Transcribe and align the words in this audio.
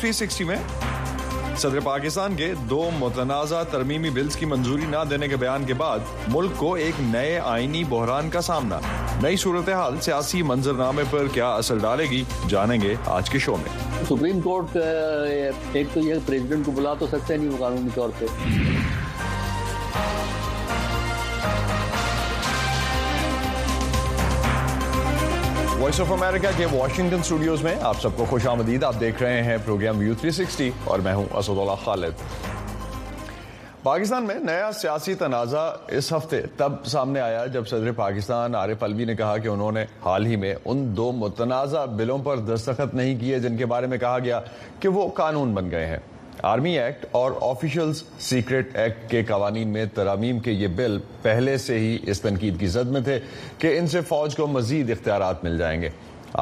تھری 0.00 0.12
سکسٹی 0.12 0.44
میں 0.44 0.56
صدر 1.58 1.80
پاکستان 1.84 2.34
کے 2.36 2.52
دو 2.70 2.82
متنازع 2.98 3.62
ترمیمی 3.70 4.10
بلز 4.10 4.36
کی 4.36 4.46
منظوری 4.46 4.86
نہ 4.90 4.96
دینے 5.10 5.28
کے 5.28 5.36
بیان 5.40 5.64
کے 5.66 5.74
بعد 5.78 5.98
ملک 6.34 6.56
کو 6.58 6.72
ایک 6.84 7.00
نئے 7.12 7.38
آئینی 7.42 7.82
بحران 7.88 8.30
کا 8.30 8.40
سامنا 8.48 8.78
نئی 9.22 9.36
صورتحال 9.44 10.00
سیاسی 10.02 10.42
منظر 10.50 10.74
نامے 10.78 11.02
پر 11.10 11.28
کیا 11.34 11.50
اثر 11.56 11.78
ڈالے 11.82 12.04
گی 12.10 12.22
جانیں 12.48 12.80
گے 12.80 12.94
آج 13.18 13.30
کے 13.30 13.38
شو 13.46 13.56
میں 13.64 13.78
سپریم 14.08 14.40
کورٹ 14.44 14.76
ایک 14.76 15.94
تو 15.94 16.00
یہ 16.08 16.26
پریزیڈنٹ 16.26 16.66
کو 16.66 16.72
بلا 16.76 16.94
تو 16.98 17.06
سکتے 17.12 17.36
نہیں 17.36 17.48
وہ 17.50 17.56
قانونی 17.64 17.88
طور 17.94 18.10
پہ 18.18 18.26
وائس 25.82 25.98
آف 26.00 26.10
امریکہ 26.12 26.48
کے 26.56 26.64
واشنگٹن 26.72 27.20
اسٹوڈیوز 27.20 27.62
میں 27.62 27.74
آپ 27.84 28.00
سب 28.00 28.10
کو 28.16 28.24
خوش 28.30 28.46
آمدید 28.46 28.84
آپ 28.84 28.98
دیکھ 29.00 29.22
رہے 29.22 29.42
ہیں 29.42 29.56
پروگرام 29.64 29.98
ویو 29.98 30.12
360 30.26 30.68
اور 30.90 30.98
میں 31.04 31.14
ہوں 31.14 31.24
اسد 31.38 31.58
اللہ 31.60 31.82
خالد 31.84 32.20
پاکستان 33.82 34.26
میں 34.26 34.34
نیا 34.44 34.70
سیاسی 34.80 35.14
تنازع 35.24 35.64
اس 35.98 36.12
ہفتے 36.12 36.40
تب 36.56 36.84
سامنے 36.92 37.20
آیا 37.20 37.44
جب 37.56 37.66
صدر 37.68 37.92
پاکستان 38.02 38.54
عارف 38.54 38.82
علوی 38.84 39.04
نے 39.04 39.14
کہا 39.22 39.36
کہ 39.38 39.48
انہوں 39.54 39.72
نے 39.78 39.84
حال 40.04 40.26
ہی 40.26 40.36
میں 40.44 40.54
ان 40.64 40.86
دو 40.96 41.10
متنازع 41.24 41.84
بلوں 41.98 42.18
پر 42.28 42.40
دستخط 42.54 42.94
نہیں 42.94 43.16
کیے 43.20 43.38
جن 43.46 43.56
کے 43.56 43.66
بارے 43.74 43.86
میں 43.92 43.98
کہا 44.04 44.18
گیا 44.24 44.40
کہ 44.80 44.88
وہ 44.98 45.08
قانون 45.16 45.54
بن 45.54 45.70
گئے 45.70 45.86
ہیں 45.86 45.98
آرمی 46.50 46.70
ایکٹ 46.78 47.04
اور 47.16 47.32
آفیشلز 47.48 48.02
سیکرٹ 48.28 48.74
ایکٹ 48.76 49.10
کے 49.10 49.22
قوانین 49.24 49.68
میں 49.72 49.84
ترامیم 49.94 50.38
کے 50.46 50.50
یہ 50.52 50.68
بل 50.76 50.96
پہلے 51.22 51.56
سے 51.64 51.78
ہی 51.78 51.96
اس 52.10 52.20
تنقید 52.20 52.58
کی 52.60 52.66
زد 52.66 52.88
میں 52.92 53.00
تھے 53.04 53.18
کہ 53.58 53.78
ان 53.78 53.86
سے 53.88 54.00
فوج 54.08 54.34
کو 54.36 54.46
مزید 54.54 54.90
اختیارات 54.90 55.44
مل 55.44 55.58
جائیں 55.58 55.80
گے 55.82 55.88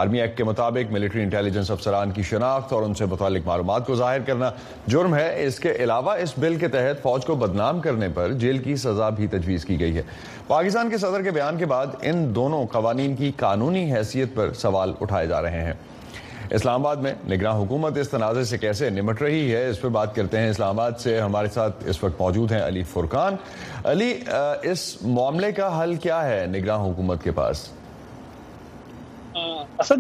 آرمی 0.03 0.21
ایکٹ 0.21 0.37
کے 0.37 0.45
مطابق 0.45 0.93
ملٹری 0.93 1.23
انٹیلیجنس 1.23 1.71
افسران 1.71 2.11
کی 2.13 2.23
شناخت 2.31 2.73
اور 2.73 2.83
ان 2.83 2.95
سے 2.95 3.05
متعلق 3.11 3.47
معلومات 3.47 3.87
کو 3.87 3.95
ظاہر 3.97 4.21
کرنا 4.27 4.51
جرم 4.91 5.15
ہے 5.15 5.29
اس 5.47 5.59
کے 5.61 5.73
علاوہ 5.85 6.15
اس 6.23 6.33
بل 6.39 6.57
کے 6.61 6.69
تحت 6.77 7.03
فوج 7.03 7.25
کو 7.27 7.35
بدنام 7.45 7.81
کرنے 7.81 8.09
پر 8.15 8.33
جیل 8.45 8.59
کی 8.63 8.77
سزا 8.87 9.09
بھی 9.21 9.27
تجویز 9.37 9.65
کی 9.65 9.79
گئی 9.81 9.97
ہے 9.97 10.03
پاکستان 10.47 10.91
کے 10.91 10.99
صدر 10.99 11.23
کے 11.23 11.31
بیان 11.31 11.59
کے 11.59 11.67
بعد 11.77 12.03
ان 12.03 12.25
دونوں 12.35 12.67
قوانین 12.73 13.17
کی 13.17 13.33
قانونی 13.47 13.93
حیثیت 13.95 14.35
پر 14.35 14.53
سوال 14.63 14.93
اٹھائے 15.01 15.27
جا 15.27 15.43
رہے 15.43 15.63
ہیں 15.65 15.73
اسلام 16.57 16.85
آباد 16.87 16.97
میں 17.03 17.13
نگراں 17.29 17.53
حکومت 17.59 17.99
اس 17.99 18.09
تنازع 18.11 18.43
سے 18.51 18.57
کیسے 18.59 18.89
نمٹ 18.91 19.21
رہی 19.23 19.53
ہے 19.55 19.67
اس 19.71 19.81
پہ 19.81 19.89
بات 19.97 20.15
کرتے 20.15 20.39
ہیں 20.41 20.49
اسلام 20.51 20.69
آباد 20.79 20.93
سے 20.99 21.21
ہمارے 21.21 21.49
ساتھ 21.55 21.85
اس 21.89 22.03
وقت 22.05 22.21
موجود 22.21 22.53
ہیں 22.53 22.61
علی 22.67 22.83
فرقان 22.93 23.37
علی 23.91 24.13
اس 24.71 24.81
معاملے 25.19 25.51
کا 25.59 25.69
حل 25.83 25.95
کیا 26.07 26.23
ہے 26.29 26.45
نگراں 26.55 26.79
حکومت 26.85 27.23
کے 27.25 27.31
پاس 27.35 27.65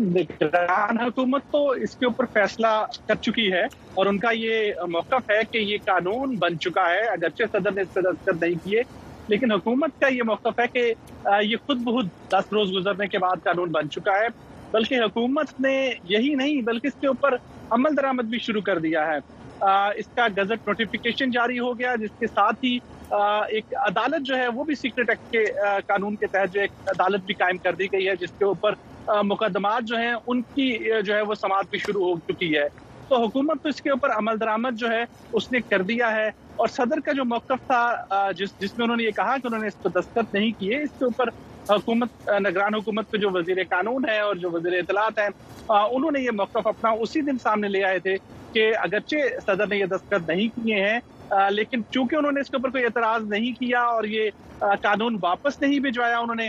نگران 0.01 0.99
حکومت 1.01 1.43
تو 1.53 1.65
اس 1.89 1.95
کے 2.01 2.07
اوپر 2.07 2.25
فیصلہ 2.33 2.73
کر 3.07 3.23
چکی 3.29 3.51
ہے 3.53 3.63
اور 3.95 4.07
ان 4.07 4.19
کا 4.25 4.31
یہ 4.39 4.83
موقف 4.97 5.31
ہے 5.31 5.41
کہ 5.51 5.59
یہ 5.59 5.77
قانون 5.85 6.35
بن 6.41 6.59
چکا 6.67 6.89
ہے 6.91 7.01
اگرچہ 7.13 7.53
صدر 7.57 7.73
نے 7.77 7.83
نہیں 8.03 8.65
کیے 8.65 8.83
لیکن 9.29 9.53
حکومت 9.53 10.01
کا 10.01 10.09
یہ 10.13 10.23
موقف 10.27 10.59
ہے 10.61 10.67
کہ 10.73 10.93
یہ 11.51 11.57
خود 11.67 11.83
بہت 11.91 12.07
دس 12.33 12.53
روز 12.53 12.73
گزرنے 12.77 13.07
کے 13.09 13.19
بعد 13.27 13.45
قانون 13.45 13.71
بن 13.73 13.91
چکا 13.91 14.19
ہے 14.23 14.27
بلکہ 14.73 15.01
حکومت 15.05 15.61
نے 15.61 15.75
یہی 16.15 16.35
نہیں 16.41 16.63
بلکہ 16.67 16.87
اس 16.87 16.95
کے 17.01 17.07
اوپر 17.07 17.37
عمل 17.77 17.97
درآمد 17.97 18.29
بھی 18.35 18.39
شروع 18.47 18.61
کر 18.69 18.79
دیا 18.85 19.07
ہے 19.07 19.17
اس 20.01 20.07
کا 20.15 20.27
گزٹ 20.37 20.69
نوٹیفیکیشن 20.69 21.31
جاری 21.31 21.59
ہو 21.59 21.79
گیا 21.79 21.95
جس 22.03 22.11
کے 22.19 22.27
ساتھ 22.35 22.65
ہی 22.65 22.79
ایک 23.57 23.75
عدالت 23.87 24.27
جو 24.27 24.37
ہے 24.37 24.49
وہ 24.59 24.65
بھی 24.65 24.75
سیکرٹ 24.83 25.11
ایکٹ 25.11 25.33
کے 25.33 25.45
قانون 25.87 26.17
کے 26.23 26.27
تحت 26.35 26.53
جو 26.55 26.61
ایک 26.61 26.73
عدالت 26.93 27.25
بھی 27.31 27.35
قائم 27.43 27.57
کر 27.65 27.75
دی 27.81 27.87
گئی 27.93 28.09
ہے 28.09 28.15
جس 28.21 28.31
کے 28.39 28.45
اوپر 28.45 28.75
مقدمات 29.33 29.83
جو 29.93 29.97
ہیں 29.99 30.13
ان 30.27 30.41
کی 30.55 30.69
جو 31.07 31.15
ہے 31.15 31.21
وہ 31.29 31.35
سماعت 31.43 31.71
بھی 31.71 31.79
شروع 31.87 32.05
ہو 32.07 32.15
چکی 32.29 32.53
ہے 32.57 32.67
تو 33.09 33.23
حکومت 33.25 33.63
تو 33.63 33.69
اس 33.69 33.81
کے 33.83 33.91
اوپر 33.91 34.11
عمل 34.17 34.41
درآمد 34.41 34.77
جو 34.81 34.91
ہے 34.91 35.03
اس 35.39 35.51
نے 35.53 35.61
کر 35.69 35.83
دیا 35.91 36.11
ہے 36.17 36.29
اور 36.63 36.69
صدر 36.73 37.01
کا 37.05 37.13
جو 37.21 37.25
موقف 37.35 37.67
تھا 37.67 37.81
جس 38.41 38.53
جس 38.61 38.77
میں 38.79 38.85
انہوں 38.85 38.97
نے 38.97 39.05
یہ 39.05 39.11
کہا 39.17 39.37
کہ 39.43 39.47
انہوں 39.47 39.61
نے 39.61 39.69
اس 39.73 39.79
کو 39.83 39.89
دستخط 40.01 40.35
نہیں 40.35 40.51
کیے 40.61 40.83
اس 40.83 40.91
کے 40.99 41.05
اوپر 41.05 41.31
حکومت 41.69 42.29
نگران 42.41 42.75
حکومت 42.75 43.11
کے 43.11 43.19
جو 43.19 43.31
وزیر 43.35 43.57
قانون 43.71 44.09
ہے 44.09 44.19
اور 44.21 44.35
جو 44.43 44.51
وزیر 44.51 44.73
اطلاعات 44.79 45.19
ہیں 45.19 45.29
انہوں 45.81 46.11
نے 46.11 46.21
یہ 46.21 46.31
موقف 46.37 46.67
اپنا 46.67 46.91
اسی 47.01 47.21
دن 47.23 47.39
سامنے 47.43 47.69
لے 47.69 47.83
آئے 47.85 47.99
تھے 48.07 48.17
کہ 48.53 48.73
اگرچہ 48.83 49.39
صدر 49.47 49.67
نے 49.67 49.77
یہ 49.77 49.85
دستخط 49.91 50.29
نہیں 50.29 50.55
کیے 50.57 50.89
ہیں 50.89 51.01
لیکن 51.51 51.83
چونکہ 51.91 52.17
انہوں 52.17 52.33
نے 52.33 52.41
اس 52.41 52.49
کے 52.51 52.57
اوپر 52.57 52.71
کوئی 52.71 52.85
اعتراض 52.85 53.29
نہیں 53.31 53.59
کیا 53.59 53.81
اور 53.97 54.05
یہ 54.15 54.31
قانون 54.83 55.19
واپس 55.23 55.61
نہیں 55.61 55.79
بھجوایا 55.81 56.19
انہوں 56.19 56.37
نے 56.43 56.49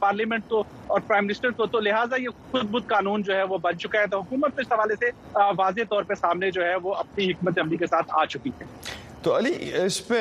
پارلیمنٹ 0.00 0.48
کو 0.48 0.62
اور 0.94 1.00
پرائم 1.06 1.26
منسٹر 1.26 1.50
کو 1.58 1.66
تو 1.74 1.80
لہٰذا 1.80 2.16
یہ 2.22 2.44
خود 2.50 2.64
بد 2.70 2.88
قانون 2.88 3.22
جو 3.28 3.34
ہے 3.36 3.42
وہ 3.50 3.58
بن 3.62 3.78
چکا 3.84 4.00
ہے 4.00 4.06
تو 4.10 4.20
حکومت 4.20 4.58
اس 4.60 4.72
حوالے 4.72 4.94
سے 5.00 5.10
واضح 5.58 5.88
طور 5.90 6.02
پہ 6.08 6.14
سامنے 6.20 6.50
جو 6.58 6.64
ہے 6.64 6.74
وہ 6.82 6.94
اپنی 6.94 7.30
حکمت 7.30 7.58
عملی 7.62 7.76
کے 7.76 7.86
ساتھ 7.86 8.10
آ 8.20 8.24
چکی 8.34 8.50
ہے 8.60 8.64
تو 9.24 9.36
علی 9.36 9.50
اس 9.80 9.96
پہ 10.06 10.18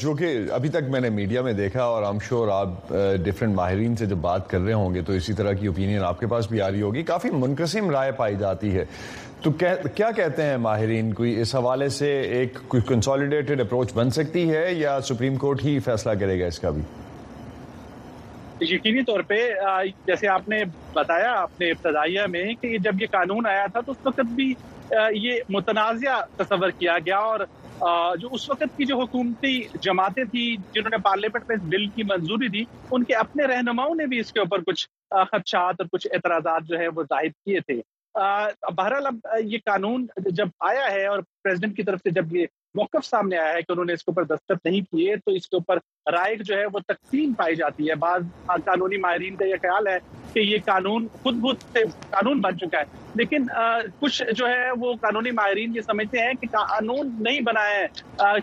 جو 0.00 0.12
کہ 0.16 0.26
ابھی 0.58 0.68
تک 0.74 0.88
میں 0.90 1.00
نے 1.00 1.08
میڈیا 1.16 1.40
میں 1.42 1.52
دیکھا 1.52 1.82
اور 1.94 2.02
آم 2.02 2.18
شور 2.28 2.48
آپ 2.52 2.88
ڈفرینٹ 3.24 3.54
ماہرین 3.54 3.96
سے 3.96 4.06
جب 4.12 4.16
بات 4.26 4.48
کر 4.50 4.60
رہے 4.60 4.72
ہوں 4.82 4.94
گے 4.94 5.02
تو 5.06 5.12
اسی 5.12 5.32
طرح 5.40 5.52
کی 5.60 5.66
اوپینین 5.66 6.04
آپ 6.10 6.20
کے 6.20 6.26
پاس 6.32 6.46
بھی 6.50 6.60
آ 6.60 6.70
رہی 6.70 6.82
ہوگی 6.82 7.02
کافی 7.12 7.30
منقسم 7.32 7.90
رائے 7.96 8.12
پائی 8.20 8.36
جاتی 8.40 8.74
ہے 8.76 8.84
تو 9.42 9.50
کیا 9.64 10.10
کہتے 10.16 10.42
ہیں 10.42 10.56
ماہرین 10.68 11.12
کوئی 11.20 11.34
اس 11.40 11.54
حوالے 11.54 11.88
سے 12.00 12.10
ایک 12.40 12.58
کوئی 12.74 12.82
کنسالیڈیٹڈ 12.88 13.60
اپروچ 13.60 13.92
بن 13.94 14.10
سکتی 14.20 14.48
ہے 14.52 14.64
یا 14.74 14.98
سپریم 15.08 15.36
کورٹ 15.44 15.64
ہی 15.64 15.78
فیصلہ 15.90 16.12
کرے 16.20 16.40
گا 16.40 16.46
اس 16.54 16.58
کا 16.60 16.70
بھی 16.78 16.82
یقینی 18.74 19.02
طور 19.06 19.20
پہ 19.28 19.40
جیسے 20.06 20.28
آپ 20.36 20.48
نے 20.48 20.62
بتایا 20.94 21.32
اپنے 21.42 21.70
ابتدائیہ 21.70 22.20
میں 22.30 22.44
کہ 22.60 22.76
جب 22.84 23.02
یہ 23.02 23.06
قانون 23.10 23.46
آیا 23.50 23.66
تھا 23.72 23.80
تو 23.86 23.92
اس 23.92 24.06
وقت 24.06 24.20
بھی 24.40 24.52
یہ 25.12 25.40
متنازعہ 25.50 26.20
تصور 26.36 26.70
کیا 26.78 26.96
گیا 27.06 27.18
اور 27.30 27.40
جو 28.20 28.28
اس 28.32 28.48
وقت 28.50 28.76
کی 28.76 28.84
جو 28.86 28.98
حکومتی 29.00 29.52
جماعتیں 29.82 30.22
تھیں 30.30 30.72
جنہوں 30.74 30.90
نے 30.90 30.98
پارلیمنٹ 31.04 31.48
میں 31.48 31.56
بل 31.70 31.86
کی 31.94 32.02
منظوری 32.08 32.48
دی 32.56 32.64
ان 32.90 33.04
کے 33.04 33.14
اپنے 33.14 33.46
رہنماؤں 33.54 33.94
نے 33.98 34.06
بھی 34.06 34.18
اس 34.20 34.32
کے 34.32 34.40
اوپر 34.40 34.62
کچھ 34.66 34.86
خدشات 35.32 35.74
اور 35.80 35.88
کچھ 35.92 36.06
اعتراضات 36.12 36.68
جو 36.68 36.78
ہے 36.78 36.88
وہ 36.96 37.02
ظاہر 37.08 37.28
کیے 37.28 37.60
تھے 37.68 37.80
بہرحال 38.76 39.06
اب 39.06 39.16
یہ 39.44 39.58
قانون 39.66 40.06
جب 40.34 40.48
آیا 40.68 40.90
ہے 40.92 41.04
اور 41.06 41.18
پریزیڈنٹ 41.44 41.76
کی 41.76 41.82
طرف 41.82 42.00
سے 42.04 42.10
جب 42.20 42.34
یہ 42.36 42.46
موقف 42.74 43.04
سامنے 43.06 43.36
آیا 43.38 43.52
ہے 43.54 43.60
کہ 43.62 43.72
انہوں 43.72 43.84
نے 43.84 43.92
اس 43.92 44.04
کے 44.04 44.10
اوپر 44.10 44.24
دستخط 44.34 44.66
نہیں 44.66 44.80
کیے 44.90 45.16
تو 45.24 45.30
اس 45.40 45.48
کے 45.48 45.56
اوپر 45.56 45.78
رائے 46.12 46.34
جو 46.36 46.56
ہے 46.58 46.64
وہ 46.72 46.78
تقسیم 46.88 47.32
پائی 47.42 47.56
جاتی 47.56 47.88
ہے 47.90 47.94
بعض 48.04 48.22
قانونی 48.64 48.96
ماہرین 49.04 49.36
کا 49.36 49.44
یہ 49.46 49.62
خیال 49.62 49.86
ہے 49.88 49.98
کہ 50.32 50.40
یہ 50.40 50.58
قانون 50.66 51.06
خود 51.22 51.36
بہت 51.44 51.62
سے 51.72 51.82
قانون 52.10 52.40
بن 52.46 52.58
چکا 52.58 52.78
ہے 52.80 53.04
لیکن 53.20 53.46
کچھ 54.00 54.22
جو 54.36 54.48
ہے 54.48 54.70
وہ 54.80 54.92
قانونی 55.00 55.30
ماہرین 55.40 55.76
یہ 55.76 55.80
سمجھتے 55.90 56.22
ہیں 56.26 56.32
کہ 56.40 56.46
قانون 56.56 57.14
نہیں 57.28 57.40
بنا 57.50 57.64
ہے 57.70 57.86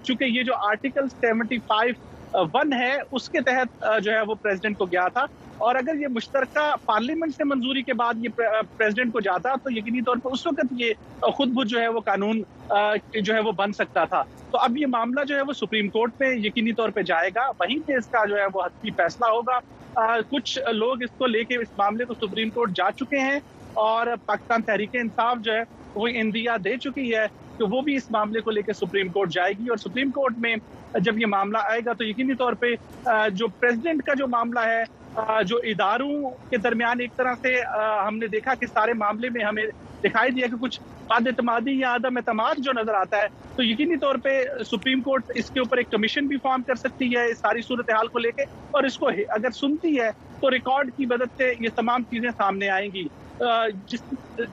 چونکہ 0.03 0.24
یہ 0.38 0.44
جو 0.52 0.56
آرٹیکل 0.69 1.09
سیونٹی 1.19 1.58
فائیو 1.68 2.46
ون 2.53 2.74
ہے 2.81 2.96
اس 3.12 3.30
کے 3.30 3.42
تحت 3.52 3.84
جو 4.03 4.12
ہے 4.12 4.22
وہ 4.28 4.36
پریزیڈنٹ 4.44 4.78
کو 4.78 4.86
گیا 4.96 5.08
تھا 5.18 5.25
اور 5.66 5.76
اگر 5.76 5.96
یہ 6.02 6.08
مشترکہ 6.12 6.62
پارلیمنٹ 6.86 7.36
سے 7.36 7.44
منظوری 7.44 7.82
کے 7.90 7.94
بعد 8.02 8.24
یہ 8.24 8.30
پریزیڈنٹ 8.38 9.12
کو 9.14 9.20
جاتا 9.28 9.50
تو 9.64 9.72
یقینی 9.72 10.02
طور 10.06 10.18
پر 10.24 10.32
اس 10.38 10.46
وقت 10.48 10.72
یہ 10.78 11.24
خود 11.40 11.50
بد 11.56 11.68
جو 11.74 11.80
ہے 11.80 11.88
وہ 11.96 12.00
قانون 12.06 12.42
جو 13.24 13.34
ہے 13.34 13.40
وہ 13.48 13.52
بن 13.60 13.74
سکتا 13.80 14.06
تھا 14.14 14.22
تو 14.52 14.58
اب 14.68 14.78
یہ 14.78 14.88
معاملہ 14.94 15.24
جو 15.32 15.36
ہے 15.36 15.42
وہ 15.50 15.54
سپریم 15.60 15.88
کورٹ 15.98 16.12
میں 16.20 16.30
یقینی 16.46 16.72
طور 16.80 16.90
پہ 16.98 17.02
جائے 17.12 17.30
گا 17.36 17.46
وہیں 17.60 17.86
پہ 17.88 17.98
اس 17.98 18.08
کا 18.12 18.24
جو 18.30 18.40
ہے 18.42 18.46
وہ 18.54 18.64
حتمی 18.66 18.92
فیصلہ 18.98 19.30
ہوگا 19.36 19.60
کچھ 20.30 20.58
لوگ 20.76 21.04
اس 21.04 21.12
کو 21.18 21.26
لے 21.36 21.44
کے 21.50 21.58
اس 21.64 21.78
معاملے 21.78 22.06
کو 22.10 22.14
سپریم 22.22 22.50
کورٹ 22.58 22.76
جا 22.82 22.90
چکے 23.00 23.20
ہیں 23.30 23.40
اور 23.86 24.08
پاکستان 24.26 24.62
تحریک 24.72 24.96
انصاف 25.02 25.44
جو 25.48 25.54
ہے 25.54 25.62
وہ 25.96 26.08
اندیا 26.22 26.56
دے 26.64 26.78
چکی 26.88 27.14
ہے 27.16 27.26
تو 27.58 27.68
وہ 27.76 27.82
بھی 27.88 27.96
اس 27.96 28.10
معاملے 28.16 28.42
کو 28.48 28.52
لے 28.58 28.62
کے 28.70 28.74
سپریم 28.82 29.10
کورٹ 29.18 29.30
جائے 29.40 29.52
گی 29.60 29.70
اور 29.70 29.78
سپریم 29.86 30.12
کورٹ 30.20 30.38
میں 30.46 30.56
جب 31.08 31.20
یہ 31.20 31.26
معاملہ 31.36 31.58
آئے 31.74 31.80
گا 31.86 31.94
تو 31.98 32.04
یقینی 32.06 32.34
طور 32.42 32.54
پہ 32.64 32.74
جو 33.42 33.48
پریزیڈنٹ 33.60 34.04
کا 34.07 34.14
جو 34.22 34.28
معاملہ 34.36 34.60
ہے 34.69 34.84
جو 35.48 35.58
اداروں 35.69 36.30
کے 36.50 36.58
درمیان 36.63 37.00
ایک 37.02 37.16
طرح 37.16 37.34
سے 37.42 37.54
ہم 38.08 38.18
نے 38.18 38.28
دیکھا 38.34 38.54
کہ 38.60 38.66
سارے 38.74 38.94
معاملے 38.98 39.30
میں 39.34 39.44
ہمیں 39.46 39.63
دکھائی 40.04 40.31
دیا 40.31 40.48
کہ 40.52 40.56
کچھ 40.62 40.80
بعد 41.08 41.28
اعتمادی 41.28 41.72
یا 41.80 41.94
عدم 41.96 42.18
اعتماد 42.18 42.60
جو 42.66 42.72
نظر 42.78 42.94
آتا 42.96 43.18
ہے 43.22 43.28
تو 43.56 43.63
یقینی 43.63 43.98
طور 44.02 44.16
پہ 44.24 44.40
سپریم 44.69 45.02
کورٹ 45.08 45.31
اس 45.42 45.50
کے 45.54 45.60
اوپر 45.60 45.78
ایک 45.78 45.90
کمیشن 45.92 46.28
بھی 46.28 46.38
فارم 46.44 46.62
کر 46.68 46.75
سکتی 46.84 47.12
ہے 47.16 47.25
اس 47.31 47.38
ساری 47.40 47.62
صورتحال 47.68 48.08
کو 48.13 48.19
لے 48.19 48.31
کے 48.36 48.44
اور 48.72 48.84
اس 48.92 48.98
کو 48.98 49.10
اگر 49.40 49.52
سنتی 49.60 50.00
ہے 50.00 50.10
تو 50.42 50.52
ریکارڈ 50.52 50.90
کی 50.98 51.06
مدد 51.10 51.38
سے 51.38 51.54
یہ 51.66 51.69
تمام 51.75 52.04
چیزیں 52.10 52.30
سامنے 52.38 52.69
آئیں 52.78 52.88
گی 52.94 53.04
جس 53.88 54.04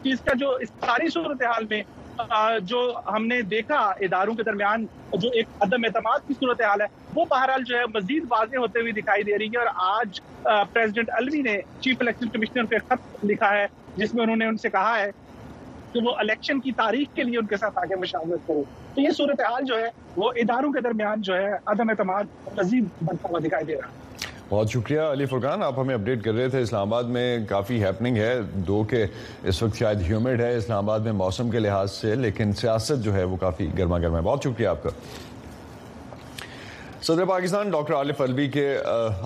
چیز 0.02 0.20
کا 0.24 0.34
جو 0.40 0.50
اس 0.62 0.68
ساری 0.80 1.08
صورتحال 1.14 1.66
میں 1.70 1.82
جو 2.66 2.78
ہم 3.12 3.26
نے 3.26 3.40
دیکھا 3.50 3.78
اداروں 4.06 4.34
کے 4.34 4.42
درمیان 4.46 4.84
جو 5.24 5.28
ایک 5.40 5.48
عدم 5.64 5.84
اعتماد 5.86 6.26
کی 6.28 6.34
صورتحال 6.40 6.80
ہے 6.82 6.86
وہ 7.14 7.24
بہرحال 7.30 7.62
جو 7.68 7.76
ہے 7.78 7.82
مزید 7.94 8.24
واضح 8.30 8.56
ہوتے 8.58 8.80
ہوئی 8.80 8.92
دکھائی 9.00 9.22
دے 9.28 9.38
رہی 9.38 9.46
ہے 9.54 9.58
اور 9.58 9.66
آج 9.90 10.20
پریزیڈنٹ 10.72 11.10
الوی 11.18 11.42
نے 11.42 11.56
چیف 11.80 11.96
الیکشن 12.00 12.28
کمشنر 12.36 12.64
پہ 12.70 12.78
خط 12.88 13.24
لکھا 13.30 13.52
ہے 13.54 13.66
جس 13.96 14.14
میں 14.14 14.22
انہوں 14.22 14.36
نے 14.36 14.46
ان 14.46 14.56
سے 14.66 14.70
کہا 14.70 14.98
ہے 14.98 15.10
کہ 15.92 16.00
وہ 16.04 16.12
الیکشن 16.24 16.60
کی 16.60 16.72
تاریخ 16.82 17.14
کے 17.16 17.22
لیے 17.22 17.38
ان 17.38 17.46
کے 17.52 17.56
ساتھ 17.60 17.78
آگے 17.82 17.96
مشاورت 18.00 18.46
کرے 18.48 18.62
تو 18.94 19.00
یہ 19.00 19.10
صورتحال 19.18 19.64
جو 19.68 19.78
ہے 19.82 19.88
وہ 20.22 20.32
اداروں 20.42 20.72
کے 20.72 20.80
درمیان 20.88 21.22
جو 21.30 21.36
ہے 21.36 21.56
عدم 21.74 21.90
اعتماد 21.90 22.36
مزید 22.58 22.84
بنتا 23.02 23.28
ہوا 23.28 23.38
دکھائی 23.44 23.64
دے 23.72 23.76
رہا 23.80 23.88
ہے 23.88 24.06
بہت 24.50 24.70
شکریہ 24.72 25.00
علی 25.12 25.24
فرقان 25.30 25.62
آپ 25.62 25.78
ہمیں 25.78 25.94
اپڈیٹ 25.94 26.22
کر 26.24 26.32
رہے 26.34 26.48
تھے 26.50 26.60
اسلام 26.62 26.88
آباد 26.92 27.08
میں 27.14 27.24
کافی 27.48 27.82
ہیپننگ 27.82 28.16
ہے 28.16 28.34
دو 28.66 28.82
کہ 28.90 29.04
اس 29.48 29.62
وقت 29.62 29.76
شاید 29.78 30.02
ہیومڈ 30.08 30.40
ہے 30.40 30.54
اسلام 30.56 30.84
آباد 30.88 31.00
میں 31.08 31.12
موسم 31.12 31.50
کے 31.50 31.58
لحاظ 31.58 31.90
سے 31.92 32.14
لیکن 32.14 32.52
سیاست 32.60 33.04
جو 33.04 33.14
ہے 33.14 33.24
وہ 33.32 33.36
کافی 33.40 33.66
گرما 33.78 33.98
گرما 34.02 34.18
ہے 34.18 34.22
بہت 34.22 34.44
شکریہ 34.44 34.66
آپ 34.68 34.82
کا 34.82 34.90
صدر 37.08 37.24
پاکستان 37.24 37.70
ڈاکٹر 37.70 37.94
عالف 37.94 38.20
الوی 38.20 38.46
کے 38.52 38.62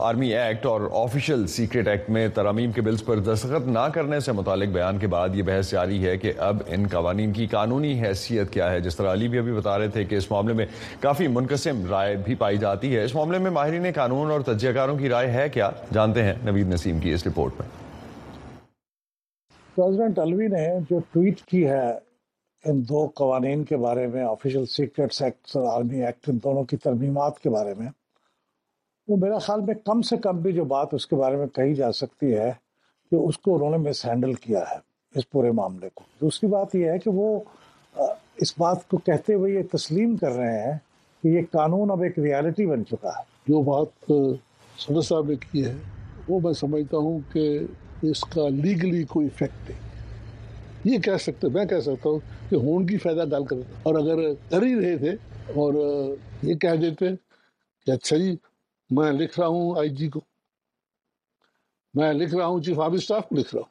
آرمی 0.08 0.26
ایکٹ 0.38 0.66
اور 0.66 0.80
آفیشل 0.96 1.46
سیکریٹ 1.54 1.88
ایکٹ 1.88 2.10
میں 2.16 2.26
ترامیم 2.34 2.72
کے 2.72 2.80
بلز 2.88 3.02
پر 3.04 3.18
دستخط 3.28 3.66
نہ 3.68 3.78
کرنے 3.94 4.20
سے 4.26 4.32
متعلق 4.38 4.68
بیان 4.74 4.98
کے 4.98 5.06
بعد 5.14 5.34
یہ 5.34 5.42
بحث 5.46 5.70
جاری 5.70 6.00
ہے 6.04 6.16
کہ 6.24 6.32
اب 6.48 6.60
ان 6.76 6.86
قوانین 6.92 7.32
کی 7.38 7.46
قانونی 7.54 7.92
حیثیت 8.02 8.50
کیا 8.52 8.70
ہے 8.72 8.80
جس 8.80 8.96
طرح 8.96 9.12
علی 9.12 9.28
بھی 9.28 9.38
ابھی 9.38 9.52
بتا 9.52 9.76
رہے 9.78 9.88
تھے 9.96 10.04
کہ 10.10 10.14
اس 10.16 10.30
معاملے 10.30 10.52
میں 10.60 10.66
کافی 11.00 11.26
منقسم 11.38 11.84
رائے 11.90 12.14
بھی 12.24 12.34
پائی 12.44 12.58
جاتی 12.66 12.94
ہے 12.96 13.04
اس 13.04 13.14
معاملے 13.14 13.38
میں 13.46 13.50
ماہرین 13.58 13.90
قانون 13.94 14.30
اور 14.32 14.40
تجزیہ 14.52 14.72
کاروں 14.74 14.96
کی 14.98 15.08
رائے 15.16 15.30
ہے 15.32 15.48
کیا 15.54 15.70
جانتے 15.94 16.22
ہیں 16.24 16.34
نوید 16.44 16.72
نسیم 16.74 17.00
کی 17.00 17.12
اس 17.14 17.26
رپورٹ 17.26 17.60
میں 17.60 17.68
پریزیڈنٹ 19.74 20.18
نے 20.56 20.66
جو 20.90 20.98
ٹویٹ 21.12 21.40
کی 21.50 21.66
ہے 21.68 21.86
ان 22.70 22.80
دو 22.88 22.98
قوانین 23.16 23.62
کے 23.68 23.76
بارے 23.84 24.06
میں 24.06 24.22
آفیشیل 24.24 24.66
سیکریٹس 24.74 25.20
ایکٹ 25.22 25.54
اور 25.56 25.64
آرمی 25.72 26.04
ایکٹ 26.06 26.28
ان 26.28 26.36
دونوں 26.42 26.62
کی 26.72 26.76
ترمیمات 26.84 27.38
کے 27.42 27.50
بارے 27.50 27.72
میں 27.78 27.86
وہ 29.08 29.16
میرا 29.22 29.38
خیال 29.46 29.60
میں 29.68 29.74
کم 29.86 30.02
سے 30.10 30.16
کم 30.26 30.40
بھی 30.42 30.52
جو 30.54 30.64
بات 30.74 30.94
اس 30.94 31.06
کے 31.06 31.16
بارے 31.16 31.36
میں 31.36 31.46
کہی 31.56 31.74
جا 31.74 31.90
سکتی 32.00 32.34
ہے 32.36 32.52
کہ 33.10 33.16
اس 33.26 33.38
کو 33.38 33.54
انہوں 33.54 33.70
نے 33.70 33.76
مس 33.88 34.04
ہینڈل 34.06 34.34
کیا 34.44 34.60
ہے 34.70 34.76
اس 35.18 35.28
پورے 35.30 35.50
معاملے 35.60 35.88
کو 35.94 36.04
دوسری 36.20 36.48
بات 36.50 36.74
یہ 36.74 36.88
ہے 36.90 36.98
کہ 37.04 37.10
وہ 37.16 37.28
اس 38.44 38.54
بات 38.58 38.88
کو 38.90 38.96
کہتے 39.08 39.34
ہوئے 39.34 39.52
یہ 39.52 39.62
تسلیم 39.76 40.16
کر 40.16 40.32
رہے 40.36 40.62
ہیں 40.64 40.78
کہ 41.22 41.28
یہ 41.28 41.42
قانون 41.52 41.90
اب 41.90 42.02
ایک 42.02 42.18
ریالٹی 42.18 42.66
بن 42.66 42.84
چکا 42.90 43.18
ہے 43.18 43.24
جو 43.48 43.62
بات 43.72 44.10
صدر 44.86 45.00
صاحب 45.10 45.28
نے 45.30 45.34
کی 45.50 45.64
ہے 45.66 45.74
وہ 46.28 46.40
میں 46.44 46.52
سمجھتا 46.66 46.96
ہوں 47.06 47.18
کہ 47.32 47.48
اس 48.10 48.24
کا 48.34 48.48
لیگلی 48.48 49.02
کوئی 49.16 49.26
افیکٹ 49.26 49.68
نہیں 49.70 49.90
یہ 50.84 50.98
کہہ 50.98 51.16
سکتے 51.22 51.48
میں 51.54 51.64
کہہ 51.70 51.80
سکتا 51.80 52.08
ہوں 52.08 52.18
کہ 52.50 52.56
ہون 52.64 52.86
کی 52.86 52.96
فائدہ 53.02 53.24
ڈال 53.30 53.44
کر 53.46 53.56
اور 53.86 53.94
اگر 53.94 54.22
کر 54.50 54.62
ہی 54.66 54.74
رہے 54.80 54.96
تھے 54.98 55.10
اور 55.62 55.74
یہ 56.46 56.54
کہہ 56.64 56.74
دیتے 56.80 57.08
کہ 57.86 57.90
اچھا 57.90 58.16
جی 58.16 58.34
میں 58.98 59.12
لکھ 59.12 59.38
رہا 59.38 59.46
ہوں 59.46 59.78
آئی 59.78 59.88
جی 59.96 60.08
کو 60.14 60.20
میں 61.98 62.12
لکھ 62.12 62.34
رہا 62.34 62.46
ہوں 62.46 62.60
چیف 62.62 62.78
آرمی 62.80 62.96
اسٹاف 62.96 63.28
کو 63.28 63.34
لکھ 63.36 63.54
رہا 63.54 63.60
ہوں 63.62 63.70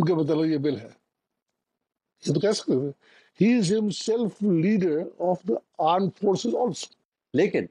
ان 0.00 0.04
کے 0.06 0.14
مطلب 0.14 0.44
یہ 0.46 0.58
بل 0.66 0.78
ہے 0.80 0.88
یہ 2.26 2.34
تو 2.34 2.40
کہہ 2.40 2.52
سکتے 2.58 2.74
تھے 2.80 2.90
ہی 3.44 3.52
از 3.58 3.72
ہم 3.78 3.88
سیلف 4.04 4.42
لیڈر 4.42 4.98
آف 5.28 5.42
دا 5.48 5.54
آرم 5.92 6.08
فورسز 6.20 6.54
آلسو 6.66 6.92
لیکن 7.38 7.66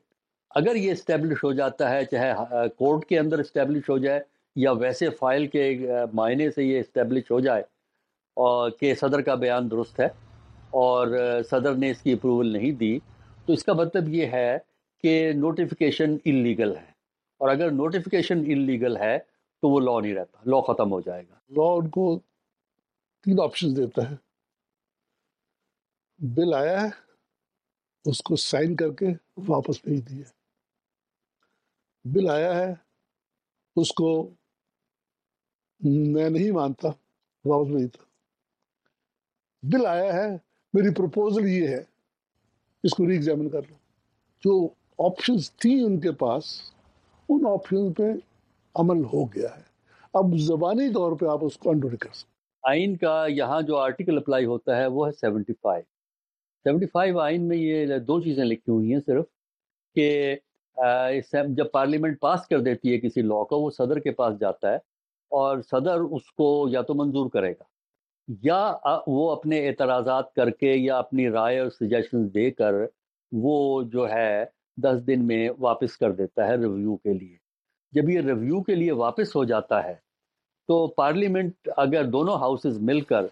اگر 0.61 0.75
یہ 0.75 0.91
اسٹیبلش 0.91 1.43
ہو 1.43 1.51
جاتا 1.53 1.89
ہے 1.89 2.05
چاہے 2.11 2.67
کورٹ 2.77 3.05
کے 3.09 3.19
اندر 3.19 3.39
اسٹیبلش 3.39 3.89
ہو 3.89 3.97
جائے 4.05 4.21
یا 4.65 4.71
ویسے 4.83 5.09
فائل 5.19 5.45
کے 5.47 5.69
معنی 6.19 6.49
سے 6.55 6.63
یہ 6.63 6.79
اسٹیبلش 6.79 7.29
ہو 7.31 7.39
جائے 7.39 7.63
اور 8.47 8.69
کہ 8.79 8.93
صدر 8.99 9.21
کا 9.27 9.33
بیان 9.35 9.69
درست 9.71 9.99
ہے 9.99 10.05
اور 10.81 11.07
صدر 11.49 11.73
نے 11.75 11.89
اس 11.91 12.01
کی 12.01 12.11
اپروول 12.13 12.51
نہیں 12.53 12.71
دی 12.81 12.91
تو 13.45 13.53
اس 13.53 13.63
کا 13.69 13.73
مطلب 13.79 14.07
یہ 14.13 14.31
ہے 14.35 14.51
کہ 15.03 15.13
نوٹیفکیشن 15.39 16.15
انلیگل 16.31 16.75
ہے 16.75 16.85
اور 17.41 17.49
اگر 17.55 17.71
نوٹیفکیشن 17.81 18.43
انلیگل 18.53 18.97
ہے 18.97 19.17
تو 19.61 19.69
وہ 19.73 19.79
لا 19.87 19.99
نہیں 20.05 20.13
رہتا 20.19 20.49
لا 20.53 20.61
ختم 20.71 20.91
ہو 20.91 20.99
جائے 21.09 21.23
گا 21.29 21.35
لا 21.57 21.67
ان 21.81 21.89
کو 21.97 22.07
تین 23.27 23.41
آپشن 23.49 23.75
دیتا 23.75 24.09
ہے 24.09 24.15
بل 26.37 26.53
آیا 26.63 26.81
ہے 26.81 26.89
اس 28.09 28.21
کو 28.29 28.35
سائن 28.49 28.75
کر 28.83 28.91
کے 28.99 29.07
واپس 29.53 29.83
بھیج 29.85 30.07
دیا 30.09 30.25
بل 32.15 32.29
آیا 32.39 32.55
ہے 32.59 32.73
اس 33.81 33.91
کو 34.01 34.13
میں 35.89 36.29
نہیں 36.29 36.51
مانتا 36.63 36.87
واپس 37.49 37.71
بھیجتا 37.75 38.07
بل 39.71 39.85
آیا 39.85 40.11
ہے 40.13 40.27
میری 40.73 40.93
پروپوزل 40.95 41.47
یہ 41.47 41.67
ہے 41.67 41.83
اس 42.83 42.91
کو 42.97 43.07
ری 43.07 43.13
ایگزامن 43.13 43.49
کر 43.49 43.61
لو 43.69 43.75
جو 44.45 44.67
آپشنس 45.05 45.51
تھیں 45.61 45.79
ان 45.83 45.99
کے 46.01 46.11
پاس 46.19 46.43
ان 47.31 47.45
آپشن 47.47 47.91
پہ 47.93 48.03
عمل 48.81 49.03
ہو 49.13 49.23
گیا 49.33 49.49
ہے 49.55 49.61
اب 50.19 50.37
زبانی 50.45 50.89
طور 50.93 51.15
پہ 51.19 51.25
آپ 51.31 51.43
اس 51.45 51.57
کو 51.57 51.69
انڈر 51.69 51.95
آئین 52.69 52.95
کا 52.97 53.13
یہاں 53.29 53.61
جو 53.67 53.77
آرٹیکل 53.77 54.17
اپلائی 54.17 54.45
ہوتا 54.45 54.77
ہے 54.77 54.85
وہ 54.95 55.07
ہے 55.07 55.11
سیونٹی 55.19 55.53
فائیو 55.61 55.83
سیونٹی 56.63 56.85
فائیو 56.93 57.19
آئین 57.19 57.47
میں 57.47 57.57
یہ 57.57 57.97
دو 58.07 58.19
چیزیں 58.21 58.43
لکھی 58.45 58.71
ہوئی 58.73 58.93
ہیں 58.93 58.99
صرف 59.05 59.25
کہ 59.95 60.35
جب 61.55 61.71
پارلیمنٹ 61.71 62.19
پاس 62.21 62.47
کر 62.49 62.61
دیتی 62.69 62.93
ہے 62.93 62.97
کسی 63.07 63.21
لاء 63.21 63.43
کو 63.49 63.59
وہ 63.61 63.69
صدر 63.77 63.99
کے 63.99 64.11
پاس 64.21 64.39
جاتا 64.39 64.71
ہے 64.73 64.77
اور 65.39 65.61
صدر 65.71 66.01
اس 66.17 66.31
کو 66.37 66.51
یا 66.71 66.81
تو 66.89 66.93
منظور 67.03 67.29
کرے 67.33 67.51
گا 67.51 67.68
یا 68.43 68.73
وہ 69.07 69.29
اپنے 69.31 69.67
اعتراضات 69.67 70.33
کر 70.35 70.49
کے 70.49 70.73
یا 70.73 70.97
اپنی 70.99 71.29
رائے 71.31 71.59
اور 71.59 71.69
سجیشن 71.79 72.27
دے 72.33 72.49
کر 72.51 72.73
وہ 73.43 73.81
جو 73.93 74.09
ہے 74.09 74.43
دس 74.83 75.05
دن 75.07 75.25
میں 75.27 75.47
واپس 75.59 75.95
کر 75.97 76.11
دیتا 76.15 76.47
ہے 76.47 76.55
ریویو 76.57 76.95
کے 76.95 77.13
لیے 77.13 77.35
جب 77.99 78.09
یہ 78.09 78.19
ریویو 78.25 78.61
کے 78.63 78.75
لیے 78.75 78.91
واپس 78.99 79.35
ہو 79.35 79.43
جاتا 79.51 79.83
ہے 79.83 79.93
تو 80.67 80.85
پارلیمنٹ 80.97 81.69
اگر 81.85 82.05
دونوں 82.15 82.35
ہاؤسز 82.39 82.77
مل 82.89 83.01
کر 83.11 83.25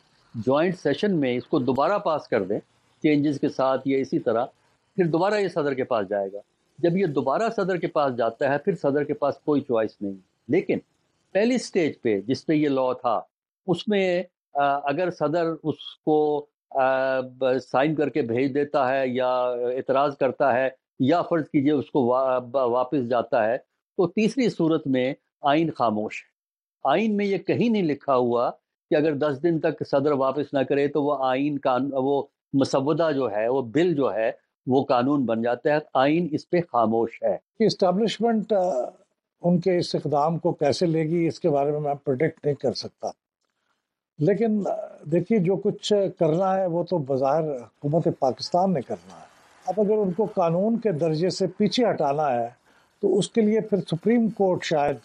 جوائنٹ 0.46 0.78
سیشن 0.80 1.20
میں 1.20 1.34
اس 1.38 1.46
کو 1.50 1.60
دوبارہ 1.60 1.98
پاس 2.06 2.28
کر 2.28 2.44
دیں 2.50 2.60
چینجز 3.04 3.40
کے 3.42 3.50
ساتھ 3.58 3.88
یا 3.88 3.98
اسی 4.00 4.20
طرح 4.26 4.46
پھر 4.96 5.08
دوبارہ 5.12 5.40
یہ 5.42 5.48
صدر 5.54 5.74
کے 5.74 5.84
پاس 5.94 6.08
جائے 6.10 6.32
گا 6.34 6.40
جب 6.84 6.98
یہ 6.98 7.06
دوبارہ 7.20 7.50
صدر 7.56 7.78
کے 7.82 7.88
پاس 8.00 8.16
جاتا 8.18 8.50
ہے 8.54 8.58
پھر 8.66 8.76
صدر 8.82 9.04
کے 9.04 9.14
پاس 9.22 9.36
کوئی 9.46 9.62
چوائس 9.68 9.92
نہیں 10.02 10.16
لیکن 10.52 10.80
پہلی 11.34 11.58
سٹیج 11.68 12.02
پہ 12.02 12.20
جس 12.28 12.46
پہ 12.46 12.54
یہ 12.54 12.70
لا 12.70 12.92
تھا 13.02 13.20
اس 13.74 13.88
میں 13.88 14.04
اگر 14.64 15.10
صدر 15.20 15.48
اس 15.64 15.80
کو 16.06 16.46
سائن 17.72 17.96
کر 17.96 18.10
کے 18.14 18.22
بھیج 18.32 18.54
دیتا 18.56 18.88
ہے 18.90 19.08
یا 19.08 19.30
اعتراض 19.76 20.16
کرتا 20.20 20.54
ہے 20.54 20.68
یا 21.10 21.22
فرض 21.30 21.44
کیجئے 21.54 21.72
اس 21.72 21.92
کو 21.92 22.06
واپس 22.06 23.10
جاتا 23.10 23.46
ہے 23.48 23.58
تو 23.58 24.08
تیسری 24.08 24.50
صورت 24.50 24.88
میں 24.96 25.12
آئین 25.52 25.70
خاموش 25.78 26.24
ہے 26.24 26.36
آئین 26.92 27.16
میں 27.18 27.26
یہ 27.26 27.38
کہیں 27.48 27.68
نہیں 27.70 27.84
لکھا 27.84 28.16
ہوا 28.16 28.50
کہ 28.90 28.96
اگر 28.96 29.14
دس 29.22 29.42
دن 29.44 29.60
تک 29.60 29.84
صدر 29.90 30.12
واپس 30.22 30.54
نہ 30.54 30.60
کرے 30.70 30.88
تو 30.88 31.04
وہ 31.04 31.16
آئین 31.28 31.58
وہ 31.94 32.22
مسودہ 32.60 33.10
جو 33.16 33.32
ہے 33.32 33.48
وہ 33.50 33.62
بل 33.74 33.94
جو 33.96 34.14
ہے 34.16 34.32
وہ 34.72 34.84
قانون 34.86 35.26
بن 35.26 35.42
جاتا 35.42 35.74
ہے 35.74 35.78
آئین 36.04 36.28
اس 36.36 36.50
پہ 36.50 36.62
خاموش 36.72 37.22
ہے 37.24 37.36
اسٹیبلشمنٹ 37.66 38.54
ان 38.58 39.60
کے 39.62 39.78
اس 39.78 39.94
اقدام 39.96 40.38
کو 40.40 40.52
کیسے 40.64 40.86
لے 40.86 41.04
گی 41.10 41.26
اس 41.28 41.40
کے 41.40 41.50
بارے 41.50 41.72
میں 41.72 41.80
میں 41.80 41.94
پروڈکٹ 42.06 42.46
نہیں 42.46 42.56
کر 42.62 42.74
سکتا 42.84 43.10
لیکن 44.26 44.62
دیکھیے 45.12 45.40
جو 45.40 45.56
کچھ 45.64 45.92
کرنا 46.20 46.54
ہے 46.56 46.66
وہ 46.68 46.84
تو 46.90 46.98
بظاہر 47.08 47.50
حکومت 47.50 48.08
پاکستان 48.20 48.74
نے 48.74 48.82
کرنا 48.88 49.16
ہے 49.20 49.26
اب 49.70 49.80
اگر 49.86 49.98
ان 50.02 50.12
کو 50.18 50.26
قانون 50.36 50.78
کے 50.84 50.92
درجے 51.02 51.30
سے 51.38 51.48
پیچھے 51.58 51.84
ہٹانا 51.90 52.30
ہے 52.34 52.48
تو 53.02 53.18
اس 53.18 53.30
کے 53.32 53.42
لیے 53.42 53.60
پھر 53.70 53.78
سپریم 53.92 54.28
کورٹ 54.38 54.64
شاید 54.66 54.98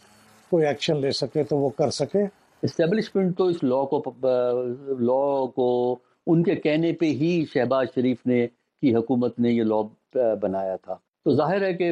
کوئی 0.50 0.66
ایکشن 0.66 1.00
لے 1.00 1.10
سکے 1.20 1.42
تو 1.48 1.58
وہ 1.58 1.68
کر 1.78 1.90
سکے 2.00 2.22
اسٹیبلشمنٹ 2.66 3.36
تو 3.38 3.44
اس 3.52 3.62
لاء 3.62 3.82
کو 3.92 4.02
لاء 4.98 5.44
کو 5.56 5.66
ان 6.32 6.42
کے 6.44 6.54
کہنے 6.66 6.92
پہ 7.00 7.06
ہی 7.20 7.32
شہباز 7.52 7.86
شریف 7.94 8.26
نے 8.26 8.46
کی 8.82 8.94
حکومت 8.96 9.38
نے 9.40 9.50
یہ 9.50 9.64
لا 9.64 10.24
بنایا 10.42 10.76
تھا 10.84 10.94
تو 11.24 11.32
ظاہر 11.36 11.62
ہے 11.66 11.72
کہ 11.74 11.90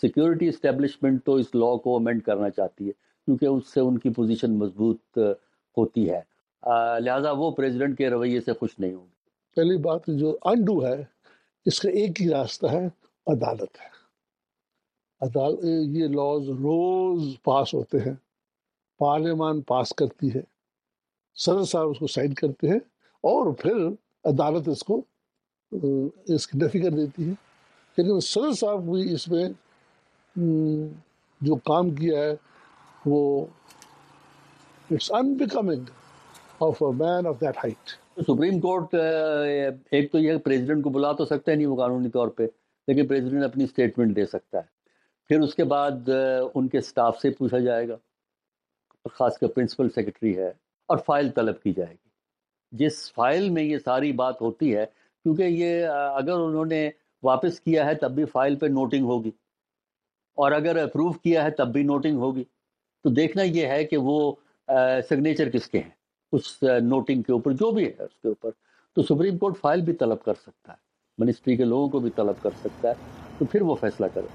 سیکیورٹی 0.00 0.48
اسٹیبلشمنٹ 0.48 1.24
تو 1.24 1.34
اس 1.42 1.54
لاء 1.54 1.74
کو 1.82 1.96
امینڈ 1.96 2.22
کرنا 2.24 2.50
چاہتی 2.50 2.86
ہے 2.86 2.90
کیونکہ 2.92 3.46
اس 3.46 3.72
سے 3.74 3.80
ان 3.80 3.98
کی 3.98 4.10
پوزیشن 4.16 4.58
مضبوط 4.58 5.18
ہوتی 5.78 6.08
ہے 6.10 6.20
لہٰذا 7.02 7.30
وہ 7.40 7.50
پریزیڈنٹ 7.56 7.98
کے 7.98 8.08
رویے 8.10 8.40
سے 8.44 8.52
خوش 8.60 8.78
نہیں 8.78 8.94
ہوں 8.94 9.04
گے 9.04 9.14
پہلی 9.56 9.76
بات 9.82 10.06
جو 10.20 10.36
انڈو 10.50 10.84
ہے 10.86 11.02
اس 11.70 11.80
کا 11.80 11.90
ایک 12.00 12.20
ہی 12.22 12.28
راستہ 12.30 12.66
ہے 12.72 12.86
عدالت 13.32 13.80
ہے 13.80 13.94
یہ 15.98 16.06
لاز 16.14 16.48
روز 16.62 17.22
پاس 17.44 17.72
ہوتے 17.74 17.98
ہیں 18.06 18.14
پارلیمان 18.98 19.60
پاس 19.70 19.92
کرتی 19.96 20.34
ہے 20.34 20.40
صدر 21.44 21.64
صاحب 21.70 21.88
اس 21.90 21.98
کو 21.98 22.06
سائن 22.16 22.34
کرتے 22.34 22.68
ہیں 22.68 22.78
اور 23.30 23.52
پھر 23.62 23.86
عدالت 24.30 24.68
اس 24.68 24.82
کو 24.90 25.00
اس 26.34 26.46
کی 26.48 26.58
نفی 26.58 26.78
کر 26.80 26.90
دیتی 26.96 27.28
ہے 27.28 27.34
لیکن 27.96 28.20
صدر 28.28 28.52
صاحب 28.60 28.84
بھی 28.90 29.12
اس 29.14 29.26
میں 29.32 29.48
جو 31.48 31.54
کام 31.70 31.90
کیا 31.94 32.18
ہے 32.22 32.34
وہ 33.10 33.20
اٹس 34.90 35.10
انبیکمنگ 35.18 35.84
آف 36.62 36.82
آف 36.82 36.82
اے 36.82 36.90
مین 36.98 37.24
دیٹ 37.40 37.56
ہائٹ 37.62 37.88
سپریم 38.26 38.58
کورٹ 38.60 38.94
ایک 38.94 40.10
تو 40.12 40.18
یہ 40.18 40.36
پریزیڈنٹ 40.44 40.84
کو 40.84 40.90
بلا 40.90 41.10
تو 41.20 41.24
سکتا 41.26 41.50
ہے 41.50 41.56
نہیں 41.56 41.66
وہ 41.66 41.76
قانونی 41.76 42.08
طور 42.16 42.28
پہ 42.38 42.46
لیکن 42.88 43.06
پریزیڈنٹ 43.06 43.44
اپنی 43.44 43.64
اسٹیٹمنٹ 43.64 44.14
دے 44.16 44.26
سکتا 44.32 44.58
ہے 44.58 44.74
پھر 45.28 45.40
اس 45.46 45.54
کے 45.54 45.64
بعد 45.72 46.08
ان 46.54 46.68
کے 46.74 46.78
اسٹاف 46.78 47.18
سے 47.20 47.30
پوچھا 47.38 47.58
جائے 47.66 47.88
گا 47.88 47.96
خاص 49.18 49.38
کر 49.38 49.46
پرنسپل 49.56 49.88
سیکرٹری 49.94 50.36
ہے 50.38 50.48
اور 50.92 50.98
فائل 51.06 51.30
طلب 51.36 51.60
کی 51.62 51.72
جائے 51.76 51.92
گی 51.94 52.84
جس 52.84 53.02
فائل 53.14 53.48
میں 53.56 53.62
یہ 53.62 53.78
ساری 53.84 54.12
بات 54.24 54.40
ہوتی 54.40 54.74
ہے 54.76 54.84
کیونکہ 55.22 55.42
یہ 55.64 55.86
اگر 55.96 56.32
انہوں 56.32 56.64
نے 56.76 56.88
واپس 57.30 57.60
کیا 57.60 57.86
ہے 57.86 57.94
تب 58.06 58.14
بھی 58.20 58.24
فائل 58.32 58.56
پہ 58.56 58.66
نوٹنگ 58.78 59.04
ہوگی 59.14 59.30
اور 60.44 60.52
اگر 60.52 60.82
اپروو 60.82 61.12
کیا 61.22 61.44
ہے 61.44 61.50
تب 61.58 61.72
بھی 61.72 61.82
نوٹنگ 61.92 62.18
ہوگی 62.20 62.42
تو 62.44 63.10
دیکھنا 63.20 63.42
یہ 63.42 63.66
ہے 63.76 63.84
کہ 63.84 63.96
وہ 64.10 64.20
سگنیچر 65.08 65.48
کس 65.50 65.68
کے 65.70 65.78
ہیں 65.80 65.90
اس 66.32 66.44
نوٹنگ 66.82 67.22
کے 67.22 67.32
اوپر 67.32 67.52
جو 67.60 67.70
بھی 67.72 67.84
ہے 67.84 68.04
اس 68.04 68.18
کے 68.22 68.28
اوپر 68.28 68.50
تو 68.94 69.02
سپریم 69.14 69.38
کورٹ 69.38 69.58
فائل 69.60 69.82
بھی 69.84 69.92
طلب 70.00 70.22
کر 70.24 70.34
سکتا 70.44 70.72
ہے 70.72 70.84
منسٹری 71.24 71.56
کے 71.56 71.64
لوگوں 71.64 71.88
کو 71.88 71.98
بھی 72.00 72.10
طلب 72.16 72.42
کر 72.42 72.50
سکتا 72.62 72.88
ہے 72.90 73.28
تو 73.38 73.44
پھر 73.50 73.62
وہ 73.70 73.74
فیصلہ 73.80 74.06
کرے 74.14 74.26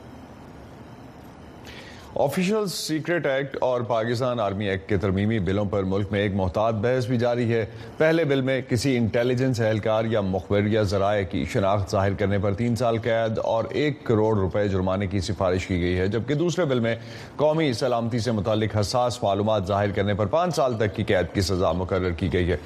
آفیشل 2.19 2.65
سیکرٹ 2.67 3.25
ایکٹ 3.25 3.55
اور 3.63 3.81
پاکستان 3.87 4.39
آرمی 4.39 4.67
ایکٹ 4.69 4.87
کے 4.87 4.97
ترمیمی 5.01 5.37
بلوں 5.47 5.63
پر 5.71 5.83
ملک 5.87 6.11
میں 6.11 6.19
ایک 6.19 6.33
محتاط 6.35 6.73
بحث 6.81 7.05
بھی 7.07 7.17
جاری 7.17 7.49
ہے 7.51 7.63
پہلے 7.97 8.23
بل 8.31 8.41
میں 8.49 8.59
کسی 8.69 8.95
انٹیلیجنس 8.97 9.59
اہلکار 9.61 10.05
یا 10.11 10.21
مخبر 10.31 10.65
یا 10.71 10.81
ذرائع 10.93 11.23
کی 11.31 11.43
شناخت 11.53 11.91
ظاہر 11.91 12.13
کرنے 12.19 12.39
پر 12.43 12.53
تین 12.53 12.75
سال 12.75 12.97
قید 13.03 13.39
اور 13.43 13.63
ایک 13.69 14.03
کروڑ 14.05 14.35
روپے 14.39 14.67
جرمانے 14.71 15.07
کی 15.07 15.19
سفارش 15.27 15.67
کی 15.67 15.79
گئی 15.81 15.97
ہے 15.99 16.07
جبکہ 16.07 16.35
دوسرے 16.43 16.65
بل 16.69 16.79
میں 16.79 16.95
قومی 17.35 17.71
سلامتی 17.79 18.19
سے 18.27 18.31
متعلق 18.31 18.75
حساس 18.79 19.21
معلومات 19.23 19.67
ظاہر 19.67 19.91
کرنے 19.95 20.13
پر 20.13 20.25
پانچ 20.35 20.55
سال 20.55 20.77
تک 20.79 20.95
کی 20.95 21.03
قید 21.13 21.33
کی 21.33 21.41
سزا 21.41 21.71
مقرر 21.79 22.11
کی 22.17 22.33
گئی 22.33 22.49
ہے 22.51 22.57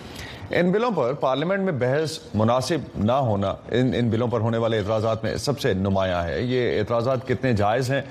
ان 0.54 0.70
بلوں 0.72 0.90
پر 0.96 1.14
پارلیمنٹ 1.20 1.64
میں 1.66 1.72
بحث 1.80 2.18
مناسب 2.38 2.98
نہ 3.04 3.12
ہونا 3.28 3.54
ان 3.80 3.90
ان 3.98 4.10
بلوں 4.10 4.28
پر 4.32 4.40
ہونے 4.42 4.58
والے 4.64 4.78
اعتراضات 4.80 5.24
میں 5.24 5.36
سب 5.46 5.60
سے 5.60 5.72
نمایاں 5.74 6.22
ہے 6.24 6.42
یہ 6.42 6.78
اعتراضات 6.80 7.28
کتنے 7.28 7.54
جائز 7.62 7.90
ہیں 7.92 8.02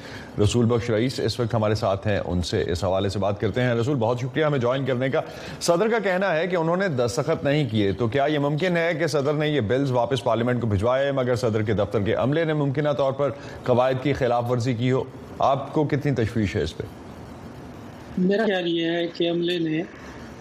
رسول 0.42 0.64
بخش 0.70 0.88
رئیس 0.90 1.18
اس 1.24 1.38
وقت 1.40 1.54
ہمارے 1.54 1.74
ساتھ 1.82 2.06
ہیں 2.06 2.18
ان 2.24 2.42
سے 2.50 2.62
اس 2.72 2.82
حوالے 2.84 3.08
سے 3.08 3.18
بات 3.18 3.40
کرتے 3.40 3.62
ہیں 3.62 3.74
رسول 3.80 3.96
بہت 3.98 4.20
شکریہ 4.20 4.44
ہمیں 4.44 4.58
جوائن 4.58 4.84
کرنے 4.86 5.08
کا 5.10 5.20
صدر 5.60 5.88
کا 5.90 5.98
کہنا 6.04 6.32
ہے 6.36 6.46
کہ 6.46 6.56
انہوں 6.56 6.76
نے 6.76 6.88
دستخط 7.04 7.44
نہیں 7.44 7.68
کیے 7.70 7.92
تو 7.98 8.08
کیا 8.14 8.24
یہ 8.32 8.38
ممکن 8.48 8.76
ہے 8.76 8.92
کہ 8.98 9.06
صدر 9.14 9.32
نے 9.38 9.48
یہ 9.48 9.60
بلز 9.72 9.90
واپس 9.92 10.24
پارلیمنٹ 10.24 10.60
کو 10.60 10.66
بھجوائے 10.66 11.12
مگر 11.20 11.36
صدر 11.46 11.62
کے 11.62 11.72
دفتر 11.82 12.02
کے 12.04 12.14
عملے 12.26 12.44
نے 12.44 12.52
ممکنہ 12.64 12.92
طور 12.98 13.12
پر 13.22 13.30
قواعد 13.66 14.02
کی 14.02 14.12
خلاف 14.12 14.50
ورزی 14.50 14.74
کی 14.74 14.92
ہو 14.92 15.04
آپ 15.52 15.72
کو 15.72 15.84
کتنی 15.90 16.14
تشویش 16.24 16.56
ہے 16.56 16.62
اس 16.62 16.76
پہ 16.76 16.84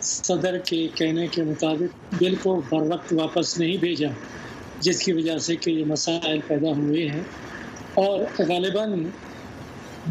صدر 0.06 0.58
کے 0.68 0.88
کہنے 0.96 1.26
کے 1.32 1.44
مطابق 1.44 2.14
بل 2.22 2.36
کو 2.44 2.60
بر 2.70 2.88
وقت 2.92 3.14
واپس 3.18 3.58
نہیں 3.60 3.78
بھیجا 3.82 4.08
جس 4.86 5.02
کی 5.04 5.14
وجہ 5.14 5.38
سے 5.46 5.56
کہ 5.56 5.72
یہ 5.72 5.86
مسائل 5.88 6.40
پیدا 6.48 6.72
ہوئے 6.78 7.08
ہیں 7.10 7.22
اور 8.04 8.20
غالباً 8.50 8.94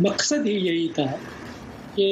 مقصد 0.08 0.46
ہی 0.46 0.54
یہی 0.54 0.88
تھا 0.94 1.04
کہ 1.94 2.10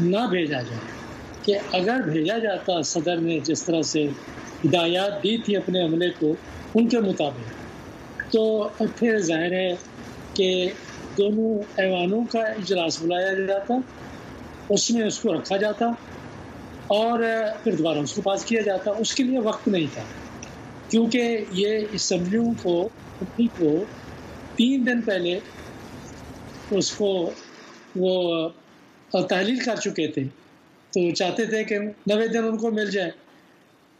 نہ 0.00 0.26
بھیجا 0.30 0.60
جائے 0.68 1.42
کہ 1.44 1.58
اگر 1.80 2.00
بھیجا 2.12 2.38
جاتا 2.46 2.80
صدر 2.92 3.16
نے 3.26 3.38
جس 3.46 3.62
طرح 3.64 3.82
سے 3.92 4.06
ہدایات 4.64 5.22
دی 5.22 5.36
تھی 5.44 5.56
اپنے 5.56 5.82
عملے 5.84 6.08
کو 6.18 6.32
ان 6.74 6.88
کے 6.88 7.00
مطابق 7.10 8.30
تو 8.32 8.44
پھر 8.78 9.18
ظاہر 9.26 9.52
ہے 9.52 9.72
کہ 10.36 10.48
دونوں 11.18 11.54
ایوانوں 11.82 12.24
کا 12.32 12.40
اجلاس 12.58 13.02
بلایا 13.02 13.32
جاتا 13.46 13.74
اس 14.74 14.90
میں 14.90 15.06
اس 15.06 15.18
کو 15.18 15.34
رکھا 15.34 15.56
جاتا 15.56 15.90
اور 16.96 17.20
پھر 17.62 17.74
دوبارہ 17.76 17.98
اس 18.02 18.12
کو 18.14 18.22
پاس 18.22 18.44
کیا 18.44 18.60
جاتا 18.66 18.90
اس 19.00 19.14
کے 19.14 19.22
لیے 19.24 19.38
وقت 19.44 19.66
نہیں 19.68 19.86
تھا 19.94 20.02
کیونکہ 20.90 21.44
یہ 21.54 21.86
اسمبلیوں 21.94 22.52
کو 22.62 22.88
کو 23.58 23.72
تین 24.56 24.86
دن 24.86 25.00
پہلے 25.06 25.38
اس 26.76 26.90
کو 26.98 27.10
وہ 27.96 28.48
تحلیل 29.30 29.58
کر 29.64 29.76
چکے 29.84 30.06
تھے 30.14 30.22
تو 30.94 31.10
چاہتے 31.20 31.44
تھے 31.50 31.62
کہ 31.64 31.78
نوے 32.06 32.26
دن 32.32 32.44
ان 32.48 32.56
کو 32.64 32.70
مل 32.78 32.90
جائے 32.90 33.10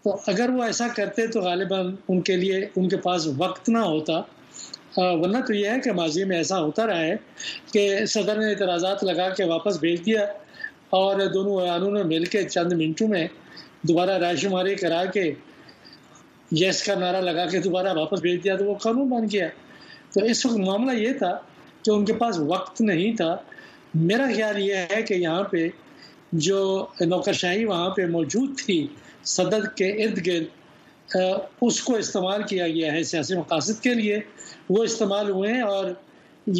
تو 0.05 0.17
اگر 0.33 0.51
وہ 0.57 0.63
ایسا 0.65 0.89
کرتے 0.97 1.27
تو 1.33 1.41
غالباً 1.43 1.95
ان 2.09 2.21
کے 2.31 2.37
لیے 2.43 2.61
ان 2.77 2.89
کے 2.89 2.97
پاس 3.07 3.27
وقت 3.39 3.69
نہ 3.77 3.85
ہوتا 3.93 4.21
ورنہ 4.97 5.39
تو 5.47 5.55
یہ 5.55 5.69
ہے 5.69 5.79
کہ 5.85 5.93
ماضی 6.01 6.25
میں 6.33 6.37
ایسا 6.37 6.61
ہوتا 6.63 6.87
رہا 6.87 7.01
ہے 7.07 7.17
کہ 7.73 8.05
صدر 8.15 8.39
نے 8.43 8.51
اعتراضات 8.51 9.05
لگا 9.05 9.29
کے 9.37 9.45
واپس 9.53 9.77
بھیج 9.81 10.05
دیا 10.07 10.27
اور 10.97 11.19
دونوں 11.35 11.61
ایانوں 11.63 11.91
نے 11.91 12.03
مل 12.15 12.25
کے 12.35 12.43
چند 12.49 12.73
منٹوں 12.77 13.09
میں 13.09 13.27
دوبارہ 13.89 14.17
رائے 14.21 14.37
شماری 14.43 14.75
کرا 14.75 15.05
کے 15.15 15.31
یس 16.61 16.83
کا 16.87 16.95
نعرہ 16.99 17.21
لگا 17.23 17.45
کے 17.51 17.59
دوبارہ 17.63 17.93
واپس 17.99 18.21
بھیج 18.21 18.43
دیا 18.45 18.57
تو 18.57 18.65
وہ 18.65 18.75
قانون 18.83 19.09
بن 19.09 19.27
گیا 19.33 19.49
تو 20.15 20.25
اس 20.31 20.45
وقت 20.47 20.57
معاملہ 20.59 20.93
یہ 20.99 21.13
تھا 21.19 21.37
کہ 21.85 21.91
ان 21.91 22.05
کے 22.05 22.13
پاس 22.23 22.39
وقت 22.53 22.81
نہیں 22.91 23.17
تھا 23.17 23.35
میرا 24.09 24.27
خیال 24.35 24.59
یہ 24.63 24.91
ہے 24.95 25.03
کہ 25.09 25.15
یہاں 25.15 25.43
پہ 25.51 25.69
جو 26.47 26.57
نوکر 27.11 27.33
شاہی 27.43 27.65
وہاں 27.65 27.91
پہ 27.97 28.07
موجود 28.17 28.59
تھی 28.65 28.87
صدر 29.37 29.67
کے 29.77 29.87
ارد 30.05 30.27
گرد 30.27 31.15
اس 31.67 31.83
کو 31.83 31.95
استعمال 31.97 32.43
کیا 32.49 32.67
گیا 32.69 32.93
ہے 32.93 33.03
سیاسی 33.13 33.37
مقاصد 33.37 33.83
کے 33.83 33.95
لیے 34.01 34.19
وہ 34.71 34.83
استعمال 34.85 35.31
ہوئے 35.31 35.53
ہیں 35.53 35.63
اور 35.75 35.85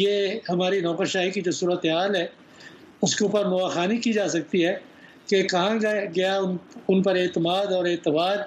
یہ 0.01 0.33
ہماری 0.49 0.79
نوکر 0.81 1.05
شاہی 1.15 1.31
کی 1.31 1.41
جو 1.47 1.51
صورت 1.59 1.85
حال 1.93 2.15
ہے 2.15 2.25
اس 3.03 3.15
کے 3.15 3.25
اوپر 3.25 3.45
مواخانی 3.49 3.97
کی 4.05 4.11
جا 4.13 4.27
سکتی 4.29 4.65
ہے 4.65 4.75
کہ 5.29 5.41
کہاں 5.47 5.75
گیا 6.15 6.37
ان 6.87 7.01
پر 7.03 7.15
اعتماد 7.21 7.71
اور 7.73 7.85
اعتبار 7.87 8.37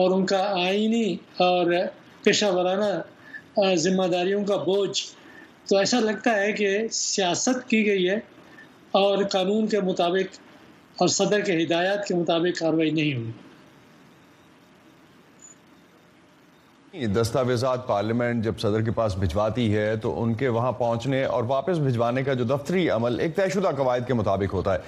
اور 0.00 0.10
ان 0.16 0.26
کا 0.26 0.42
آئینی 0.64 1.12
اور 1.46 1.72
پیشہ 2.24 2.44
ورانہ 2.56 3.66
ذمہ 3.84 4.06
داریوں 4.12 4.44
کا 4.46 4.56
بوجھ 4.66 4.98
تو 5.68 5.76
ایسا 5.76 6.00
لگتا 6.00 6.34
ہے 6.40 6.52
کہ 6.60 6.68
سیاست 6.98 7.68
کی 7.70 7.84
گئی 7.86 8.08
ہے 8.10 8.18
اور 9.00 9.24
قانون 9.32 9.66
کے 9.74 9.80
مطابق 9.88 10.38
اور 11.02 11.08
صدر 11.18 11.40
کے 11.46 11.62
ہدایات 11.62 12.06
کے 12.08 12.14
مطابق 12.14 12.58
کاروائی 12.58 12.90
نہیں 12.90 13.14
ہوئی 13.14 13.30
دستاویزات 17.06 17.86
پارلیمنٹ 17.86 18.42
جب 18.44 18.58
صدر 18.60 18.80
کے 18.84 18.90
پاس 18.94 19.16
بھجواتی 19.18 19.74
ہے 19.76 19.94
تو 20.02 20.22
ان 20.22 20.32
کے 20.34 20.48
وہاں 20.56 20.72
پہنچنے 20.78 21.22
اور 21.24 21.44
واپس 21.48 21.78
بھجوانے 21.78 22.22
کا 22.24 22.34
جو 22.34 22.44
دفتری 22.56 22.88
عمل 22.90 23.20
ایک 23.20 23.34
طے 23.36 23.48
شدہ 23.54 23.70
قواعد 23.76 24.06
کے 24.06 24.14
مطابق 24.14 24.54
ہوتا 24.54 24.74
ہے 24.74 24.78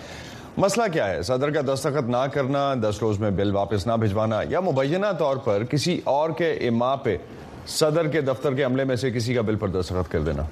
مسئلہ 0.63 0.85
کیا 0.93 1.09
ہے 1.11 1.21
صدر 1.23 1.51
کا 1.55 1.61
دستخط 1.73 2.09
نہ 2.11 2.25
کرنا 2.33 2.73
دس 2.83 2.97
روز 3.03 3.19
میں 3.21 3.31
بل 3.37 3.55
واپس 3.55 3.87
نہ 3.87 3.93
بھجوانا 4.01 4.41
یا 4.49 4.61
مبینہ 4.71 5.07
طور 5.19 5.37
پر 5.45 5.65
کسی 5.71 6.01
اور 6.15 6.31
کے 6.39 6.53
اما 6.69 6.95
پہ 7.05 7.17
صدر 7.77 8.09
کے 8.13 8.21
دفتر 8.29 8.55
کے 8.55 8.63
عملے 8.65 8.85
میں 8.91 8.97
سے 9.03 9.11
کسی 9.11 9.35
کا 9.35 9.41
بل 9.51 9.57
پر 9.57 9.69
دستخط 9.81 10.11
کر 10.13 10.21
دینا 10.29 10.43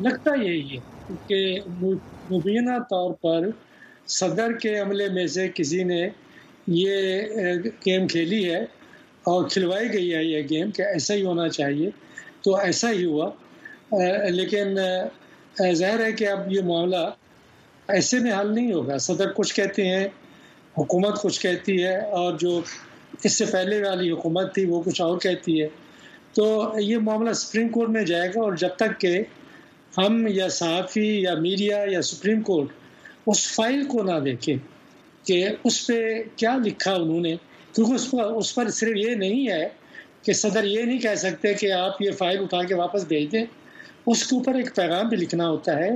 لگتا 0.00 0.34
یہی 0.42 0.76
ہے 0.76 1.14
کہ 1.28 1.58
مبینہ 2.30 2.78
طور 2.90 3.12
پر 3.22 3.48
صدر 4.18 4.52
کے 4.62 4.78
عملے 4.78 5.08
میں 5.12 5.26
سے 5.34 5.48
کسی 5.54 5.82
نے 5.84 6.06
یہ 6.76 7.60
گیم 7.86 8.06
کھیلی 8.08 8.44
ہے 8.52 8.64
اور 9.30 9.48
کھلوائی 9.48 9.92
گئی 9.92 10.14
ہے 10.14 10.22
یہ 10.24 10.42
گیم 10.50 10.70
کہ 10.76 10.82
ایسا 10.82 11.14
ہی 11.14 11.24
ہونا 11.24 11.48
چاہیے 11.48 11.88
تو 12.44 12.54
ایسا 12.60 12.90
ہی 12.92 13.04
ہوا 13.04 13.28
لیکن 14.36 14.74
ظاہر 15.80 16.04
ہے 16.04 16.12
کہ 16.18 16.28
اب 16.28 16.50
یہ 16.52 16.62
معاملہ 16.70 17.04
ایسے 17.96 18.18
میں 18.24 18.32
حل 18.38 18.50
نہیں 18.54 18.72
ہوگا 18.72 18.96
صدر 19.06 19.32
کچھ 19.36 19.54
کہتے 19.54 19.86
ہیں 19.88 20.06
حکومت 20.78 21.22
کچھ 21.22 21.40
کہتی 21.40 21.82
ہے 21.84 21.96
اور 22.20 22.32
جو 22.40 22.60
اس 23.24 23.36
سے 23.38 23.44
پہلے 23.52 23.82
والی 23.86 24.10
حکومت 24.10 24.54
تھی 24.54 24.64
وہ 24.68 24.80
کچھ 24.86 25.00
اور 25.06 25.18
کہتی 25.26 25.60
ہے 25.60 25.68
تو 26.36 26.44
یہ 26.80 26.98
معاملہ 27.08 27.32
سپریم 27.44 27.68
کورٹ 27.78 27.88
میں 27.96 28.04
جائے 28.10 28.28
گا 28.34 28.40
اور 28.42 28.52
جب 28.64 28.76
تک 28.82 28.98
کہ 29.00 29.14
ہم 29.98 30.26
یا 30.30 30.48
صحافی 30.58 31.06
یا 31.22 31.34
میڈیا 31.46 31.82
یا 31.90 32.02
سپریم 32.10 32.42
کورٹ 32.50 33.28
اس 33.30 33.46
فائل 33.56 33.84
کو 33.88 34.02
نہ 34.02 34.18
دیکھیں 34.24 34.56
کہ 35.26 35.38
اس 35.64 35.86
پہ 35.86 36.00
کیا 36.36 36.56
لکھا 36.64 36.94
انہوں 36.94 37.20
نے 37.28 37.34
کیونکہ 37.74 37.92
اس 37.94 38.08
پر 38.12 38.24
اس 38.38 38.54
پر 38.54 38.70
صرف 38.80 38.96
یہ 38.96 39.14
نہیں 39.24 39.48
ہے 39.48 39.66
کہ 40.24 40.32
صدر 40.40 40.64
یہ 40.64 40.82
نہیں 40.84 40.98
کہہ 41.04 41.14
سکتے 41.22 41.52
کہ 41.60 41.70
آپ 41.72 42.02
یہ 42.02 42.10
فائل 42.18 42.42
اٹھا 42.42 42.62
کے 42.68 42.74
واپس 42.82 43.04
بھیج 43.12 43.30
دیں 43.32 43.44
اس 44.10 44.26
کے 44.26 44.34
اوپر 44.36 44.54
ایک 44.60 44.74
پیغام 44.76 45.08
بھی 45.08 45.16
لکھنا 45.16 45.48
ہوتا 45.48 45.78
ہے 45.78 45.90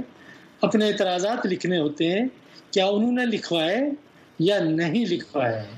اپنے 0.69 0.87
اعتراضات 0.89 1.47
لکھنے 1.53 1.79
ہوتے 1.79 2.09
ہیں 2.13 2.25
کیا 2.73 2.87
انہوں 2.95 3.13
نے 3.21 3.25
لکھوائے 3.35 3.81
یا 4.47 4.59
نہیں 4.79 5.05
لکھوایا 5.11 5.63
ہے 5.63 5.77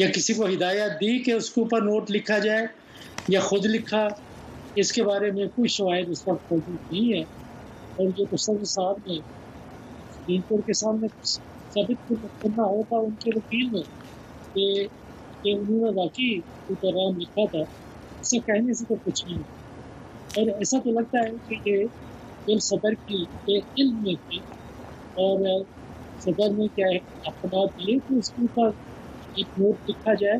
یا 0.00 0.06
کسی 0.14 0.34
کو 0.34 0.46
ہدایت 0.46 1.00
دی 1.00 1.18
کہ 1.26 1.32
اس 1.32 1.50
کے 1.54 1.60
اوپر 1.60 1.82
نوٹ 1.90 2.10
لکھا 2.16 2.38
جائے 2.48 2.66
یا 3.34 3.40
خود 3.48 3.66
لکھا 3.76 4.06
اس 4.82 4.92
کے 4.92 5.02
بارے 5.04 5.30
میں 5.36 5.46
کوئی 5.54 5.68
شواہد 5.76 6.08
اس 6.14 6.26
وقت 6.28 6.52
موجود 6.52 6.92
نہیں 6.92 7.12
ہے 7.12 7.22
اور 7.96 8.08
جو 8.16 8.36
صاحب 8.36 9.08
نے 9.08 10.38
کے 10.66 10.72
سامنے 10.82 11.06
ثابت 11.28 12.10
کرنا 12.42 12.64
ہوگا 12.74 12.96
ان 13.06 13.10
کے 13.24 13.30
وکیل 13.36 13.68
میں 13.72 13.82
کہ 14.54 14.66
کہ 15.42 15.52
انہوں 15.56 15.80
نے 15.84 15.90
واقعی 16.00 16.30
اترام 16.70 17.18
لکھا 17.20 17.44
تھا 17.50 17.58
اس 17.58 18.20
اسے 18.22 18.38
کہنے 18.46 18.72
سے 18.78 18.84
تو 18.88 18.94
کچھ 19.04 19.24
نہیں 19.24 19.42
اور 20.38 20.48
ایسا 20.54 20.78
تو 20.84 20.90
لگتا 20.98 21.18
ہے 21.26 21.32
کہ 21.48 21.56
یہ 21.70 21.84
دل 22.46 22.58
صدر 22.68 22.94
کی 23.06 23.24
ایک 23.54 23.64
علم 23.78 24.02
میں 24.02 24.14
تھی 24.28 24.38
اور 25.24 25.44
صدر 26.24 26.50
نے 26.58 26.66
کیا 26.74 26.86
اقدامات 27.26 27.82
لیے 27.84 27.98
تو 28.08 28.18
اس 28.18 28.30
کے 28.36 28.42
اوپر 28.46 28.70
ایک 29.42 29.58
نوٹ 29.60 29.90
لکھا 29.90 30.14
جائے 30.22 30.38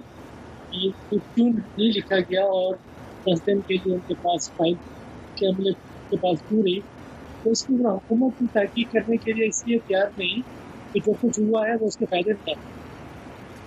کہ 0.70 1.16
کیوں 1.34 1.48
نہیں 1.48 1.92
لکھا 1.96 2.18
گیا 2.30 2.44
اور 2.58 2.74
دس 3.26 3.46
دن 3.46 3.60
کے 3.66 3.76
لیے 3.84 3.92
ان 3.94 4.00
کے 4.08 4.14
پاس 4.22 4.50
فائل 4.56 4.72
کے 5.38 5.46
عملے 5.46 5.72
کے 6.10 6.16
پاس 6.22 6.42
کیوں 6.48 6.62
رہی 6.62 6.78
تو 7.42 7.50
اس 7.56 7.64
کی 7.66 7.74
اوپر 7.74 7.90
حکومت 7.94 8.38
کی 8.38 8.46
تحقیق 8.52 8.92
کرنے 8.92 9.16
کے 9.24 9.32
لیے 9.38 9.48
اس 9.52 9.66
لیے 9.66 9.78
تیار 9.86 10.06
نہیں 10.18 10.42
کہ 10.92 11.00
جو 11.06 11.12
کچھ 11.20 11.38
ہوا 11.40 11.66
ہے 11.68 11.74
وہ 11.80 11.86
اس 11.92 11.96
کے 12.02 12.06
فائدے 12.14 12.32
میں 12.38 12.52
تھا 12.54 12.76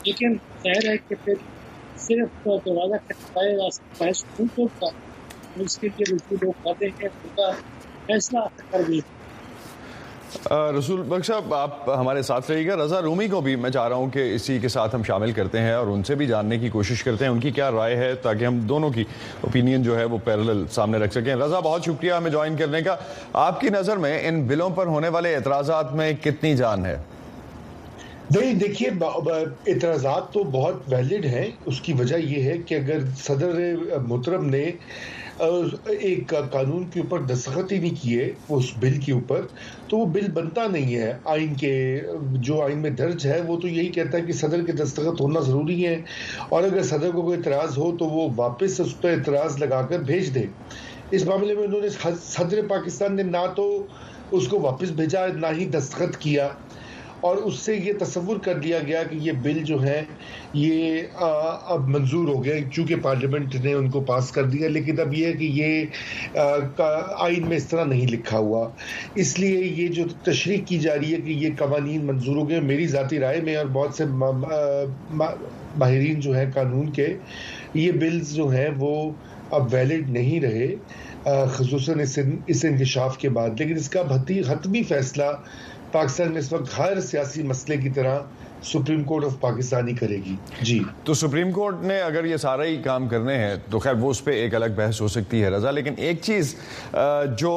لیکن 0.06 0.36
ہے 0.66 0.72
ہے 0.88 0.96
کہ 1.08 1.16
پھر 1.26 1.34
صرف 2.04 2.46
دروازہ 2.66 3.00
جا 3.08 3.70
سکتا 3.72 4.66
کا 4.80 4.90
اس 5.64 5.78
کے 5.78 5.88
لیے 5.88 6.14
رسول 10.78 11.22
صاحب 11.26 11.54
آپ 11.54 11.90
ہمارے 12.00 12.22
ساتھ 12.28 12.50
رہیے 12.52 12.68
گا 12.68 12.76
رضا 12.84 13.02
رومی 13.02 13.28
کو 13.28 13.42
بھی 13.48 13.56
میں 13.64 13.70
چاہ 13.72 13.88
رہا 13.88 13.96
ہوں 13.96 14.10
کہ 14.10 14.24
اسی 14.36 14.58
کے 14.62 14.68
ساتھ 14.76 14.96
ہم 14.96 15.04
شامل 15.08 15.32
کرتے 15.40 15.60
ہیں 15.62 15.72
اور 15.76 15.88
ان 15.96 16.04
سے 16.10 16.16
بھی 16.22 16.28
جاننے 16.28 16.58
کی 16.60 16.70
کوشش 16.78 17.04
کرتے 17.04 17.26
ہیں 17.26 17.32
ان 17.32 17.40
کی 17.40 17.52
کیا 17.60 17.70
رائے 17.72 17.96
ہے 17.98 18.14
تاکہ 18.24 18.46
ہم 18.46 18.60
دونوں 18.74 18.90
کی 18.98 19.04
اوپینین 19.48 19.84
جو 19.90 19.98
ہے 20.00 20.06
وہ 20.14 20.18
پیرل 20.26 20.64
سامنے 20.76 20.98
رکھ 21.06 21.14
سکیں 21.20 21.34
رضا 21.36 21.60
بہت 21.60 21.86
شکریہ 21.86 22.14
ہمیں 22.14 22.32
جوائن 22.32 22.56
کرنے 22.58 22.82
کا 22.90 22.96
آپ 23.46 23.60
کی 23.62 23.70
نظر 23.80 23.98
میں 24.06 24.18
ان 24.28 24.42
بلوں 24.48 24.70
پر 24.80 24.88
ہونے 24.96 25.10
والے 25.18 25.36
اعتراضات 25.36 25.94
میں 26.02 26.12
کتنی 26.24 26.56
جان 26.64 26.86
ہے 26.86 26.98
نہیں 28.36 28.54
دیکھیے 28.60 28.90
اعتراضات 29.68 30.32
تو 30.34 30.44
بہت 30.52 30.82
ویلڈ 30.92 31.26
ہیں 31.32 31.46
اس 31.72 31.80
کی 31.86 31.94
وجہ 32.00 32.16
یہ 32.18 32.44
ہے 32.50 32.58
کہ 32.68 32.76
اگر 32.76 33.00
صدر 33.22 33.58
محترم 34.08 34.46
نے 34.50 34.62
ایک 36.08 36.34
قانون 36.52 36.86
کے 36.94 37.00
اوپر 37.00 37.22
دستخط 37.32 37.72
ہی 37.72 37.78
نہیں 37.80 37.96
کیے 38.02 38.30
اس 38.58 38.70
بل 38.82 38.98
کے 39.06 39.12
اوپر 39.14 39.42
تو 39.90 39.98
وہ 39.98 40.06
بل 40.14 40.30
بنتا 40.40 40.66
نہیں 40.76 40.96
ہے 40.96 41.12
آئین 41.34 41.54
کے 41.64 41.74
جو 42.50 42.62
آئین 42.66 42.78
میں 42.82 42.90
درج 43.04 43.28
ہے 43.28 43.40
وہ 43.48 43.60
تو 43.62 43.68
یہی 43.68 43.88
کہتا 44.00 44.18
ہے 44.18 44.24
کہ 44.28 44.34
صدر 44.44 44.64
کے 44.66 44.72
دستخط 44.84 45.22
ہونا 45.22 45.40
ضروری 45.48 45.86
ہے 45.86 46.00
اور 46.50 46.64
اگر 46.64 46.82
صدر 46.94 47.12
کو 47.16 47.22
کوئی 47.22 47.38
اعتراض 47.38 47.78
ہو 47.78 47.96
تو 48.00 48.06
وہ 48.16 48.28
واپس 48.36 48.80
اس 48.86 49.00
پہ 49.02 49.16
اعتراض 49.16 49.58
لگا 49.64 49.82
کر 49.90 50.04
بھیج 50.14 50.34
دے 50.36 50.46
اس 51.20 51.26
معاملے 51.34 51.56
میں 51.56 51.64
انہوں 51.68 51.82
نے 51.88 52.16
صدر 52.24 52.68
پاکستان 52.70 53.16
نے 53.16 53.24
نہ 53.38 53.46
تو 53.56 53.68
اس 54.40 54.48
کو 54.48 54.60
واپس 54.62 54.92
بھیجا 55.02 55.26
نہ 55.38 55.48
ہی 55.58 55.66
دستخط 55.78 56.16
کیا 56.18 56.48
اور 57.28 57.38
اس 57.48 57.58
سے 57.66 57.74
یہ 57.76 57.94
تصور 58.00 58.38
کر 58.44 58.56
لیا 58.62 58.80
گیا 58.86 59.02
کہ 59.10 59.16
یہ 59.22 59.32
بل 59.42 59.58
جو 59.66 59.82
ہے 59.84 60.02
یہ 60.60 61.24
اب 61.74 61.88
منظور 61.96 62.28
ہو 62.28 62.44
گیا 62.46 62.54
چونکہ 62.74 62.96
پارلیمنٹ 63.02 63.56
نے 63.66 63.74
ان 63.74 63.90
کو 63.92 64.00
پاس 64.08 64.32
کر 64.38 64.44
دیا 64.54 64.70
لیکن 64.70 65.00
اب 65.00 65.14
یہ 65.14 65.26
ہے 65.26 65.34
کہ 65.42 65.50
یہ 65.58 66.82
آئین 67.26 67.48
میں 67.50 67.58
اس 67.58 67.68
طرح 67.70 67.86
نہیں 67.94 68.08
لکھا 68.12 68.38
ہوا 68.48 68.68
اس 69.24 69.38
لیے 69.40 69.62
یہ 69.82 69.88
جو 70.00 70.04
تشریح 70.32 70.64
کی 70.68 70.80
جا 70.88 70.96
رہی 70.96 71.14
ہے 71.14 71.22
کہ 71.28 71.32
یہ 71.44 71.50
قوانین 71.60 72.06
منظور 72.06 72.36
ہو 72.38 72.48
گئے 72.50 72.60
میری 72.72 72.88
ذاتی 72.96 73.20
رائے 73.20 73.42
میں 73.50 73.56
اور 73.56 73.66
بہت 73.74 73.96
سے 73.98 74.06
ماہرین 75.76 76.20
جو 76.20 76.32
ہیں 76.38 76.46
قانون 76.54 76.90
کے 76.94 77.08
یہ 77.74 77.92
بلز 78.02 78.34
جو 78.36 78.48
ہیں 78.58 78.68
وہ 78.80 78.96
اب 79.58 79.68
ویلڈ 79.74 80.10
نہیں 80.18 80.40
رہے 80.40 80.68
خصوصاً 81.56 82.00
اس 82.48 82.66
انکشاف 82.66 83.18
کے 83.24 83.30
بعد 83.38 83.60
لیکن 83.60 83.76
اس 83.78 83.90
کا 83.96 84.02
حتمی 84.52 84.82
فیصلہ 84.90 85.32
پاکستان 85.92 86.32
میں 86.32 86.40
اس 86.42 86.52
وقت 86.54 86.78
ہر 86.78 87.00
سیاسی 87.12 87.44
مسئلے 87.52 87.78
کی 87.82 87.90
طرح 87.96 88.20
سپریم 88.64 89.04
کورٹ 89.04 89.24
آف 89.26 89.40
پاکستانی 89.42 89.94
کرے 90.00 90.16
گی 90.26 90.36
جی 90.66 90.80
تو 91.04 91.14
سپریم 91.22 91.52
کورٹ 91.52 91.82
نے 91.84 92.00
اگر 92.02 92.26
یہ 92.26 92.38
سارا 92.44 92.64
ہی 92.66 92.76
کام 92.84 93.08
کرنے 93.10 93.38
ہیں 93.38 93.56
تو 93.70 93.80
خیر 93.80 93.94
وہ 94.00 94.10
اس 94.12 94.24
پہ 94.24 94.32
ایک 94.42 94.56
الگ 94.56 94.76
بحث 94.76 95.00
ہو 95.02 95.08
سکتی 95.08 95.44
ہے 95.44 95.50
رضا 95.50 95.72
لیکن 95.72 95.94
ایک 95.98 96.20
چیز 96.24 96.54
جو 97.38 97.54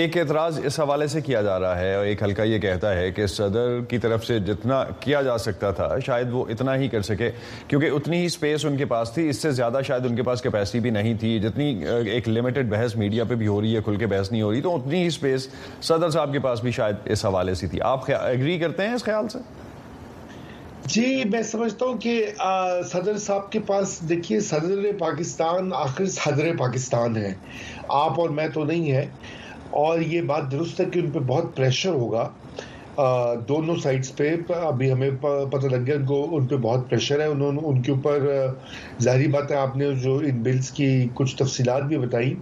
ایک 0.00 0.16
اعتراض 0.18 0.58
اس 0.64 0.78
حوالے 0.80 1.06
سے 1.08 1.20
کیا 1.28 1.40
جا 1.42 1.58
رہا 1.60 1.78
ہے 1.78 1.94
اور 1.94 2.06
ایک 2.06 2.22
ہلکا 2.22 2.42
یہ 2.42 2.58
کہتا 2.60 2.92
ہے 2.96 3.10
کہ 3.12 3.26
صدر 3.36 3.80
کی 3.88 3.98
طرف 3.98 4.26
سے 4.26 4.38
جتنا 4.48 4.82
کیا 5.00 5.22
جا 5.22 5.38
سکتا 5.46 5.70
تھا 5.80 5.88
شاید 6.06 6.32
وہ 6.32 6.44
اتنا 6.52 6.76
ہی 6.76 6.88
کر 6.88 7.02
سکے 7.10 7.30
کیونکہ 7.68 7.90
اتنی 7.94 8.18
ہی 8.20 8.26
اسپیس 8.26 8.64
ان 8.66 8.76
کے 8.76 8.84
پاس 8.94 9.12
تھی 9.14 9.28
اس 9.28 9.42
سے 9.42 9.50
زیادہ 9.62 9.80
شاید 9.86 10.06
ان 10.06 10.16
کے 10.16 10.22
پاس 10.22 10.42
کیپیسٹی 10.42 10.80
بھی 10.80 10.90
نہیں 10.98 11.14
تھی 11.20 11.38
جتنی 11.48 11.74
ایک 12.12 12.28
لمیٹڈ 12.28 12.70
بحث 12.72 12.96
میڈیا 12.96 13.24
پہ 13.28 13.34
بھی 13.34 13.46
ہو 13.46 13.60
رہی 13.60 13.76
ہے 13.76 13.80
کھل 13.84 13.96
کے 13.96 14.06
بحث 14.06 14.30
نہیں 14.32 14.42
ہو 14.42 14.52
رہی 14.52 14.60
تو 14.62 14.76
اتنی 14.76 15.00
ہی 15.02 15.06
اسپیس 15.06 15.48
صدر 15.82 16.10
صاحب 16.10 16.32
کے 16.32 16.38
پاس 16.48 16.62
بھی 16.62 16.70
شاید 16.80 17.10
اس 17.12 17.24
حوالے 17.26 17.54
سے 17.62 17.66
تھی 17.70 17.80
آپ 17.94 18.10
ایگری 18.20 18.58
کرتے 18.58 18.86
ہیں 18.86 18.94
اس 18.94 19.04
خیال 19.04 19.28
سے 19.32 19.38
جی 20.92 21.22
میں 21.30 21.40
سمجھتا 21.48 21.86
ہوں 21.86 21.96
کہ 21.98 22.14
صدر 22.92 23.18
صاحب 23.18 23.50
کے 23.52 23.58
پاس 23.66 23.98
دیکھیے 24.08 24.40
صدر 24.48 24.84
پاکستان 24.98 25.70
آخر 25.76 26.06
صدر 26.16 26.56
پاکستان 26.58 27.16
ہے 27.16 27.32
آپ 28.00 28.20
اور 28.20 28.30
میں 28.38 28.46
تو 28.54 28.64
نہیں 28.64 28.90
ہے 28.92 29.06
اور 29.84 30.00
یہ 30.00 30.22
بات 30.32 30.50
درست 30.52 30.80
ہے 30.80 30.84
کہ 30.92 30.98
ان 31.00 31.10
پہ 31.10 31.18
بہت 31.26 31.56
پریشر 31.56 31.94
ہوگا 32.00 32.28
دونوں 33.48 33.76
سائٹس 33.82 34.14
پہ 34.16 34.34
ابھی 34.66 34.92
ہمیں 34.92 35.10
پتہ 35.20 35.66
لگ 35.74 35.86
گیا 35.86 35.94
ان 35.96 36.04
کو 36.06 36.24
ان 36.36 36.46
پہ 36.48 36.56
بہت 36.66 36.88
پریشر 36.90 37.20
ہے 37.20 37.26
انہوں 37.26 37.60
ان 37.64 37.80
کے 37.82 37.92
اوپر 37.92 38.28
ظاہری 39.02 39.26
بات 39.36 39.50
ہے 39.52 39.56
آپ 39.56 39.76
نے 39.76 39.90
جو 40.02 40.16
ان 40.26 40.42
بلز 40.42 40.70
کی 40.76 40.92
کچھ 41.14 41.36
تفصیلات 41.36 41.82
بھی 41.88 41.98
بتائی 42.06 42.34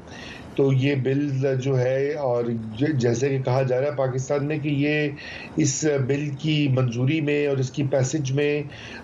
تو 0.57 0.71
یہ 0.79 0.95
بل 1.05 1.29
جو 1.63 1.79
ہے 1.79 2.13
اور 2.29 2.45
جیسے 2.79 3.29
کہ 3.29 3.39
کہا 3.45 3.63
جا 3.69 3.81
رہا 3.81 3.87
ہے 3.91 3.97
پاکستان 3.97 4.47
میں 4.47 4.59
کہ 4.63 4.69
یہ 4.69 5.59
اس 5.65 5.85
بل 6.07 6.29
کی 6.39 6.57
منظوری 6.77 7.21
میں 7.29 7.37
اور 7.49 7.57
اس 7.65 7.71
کی 7.77 7.83
پیسج 7.91 8.33
میں 8.41 8.51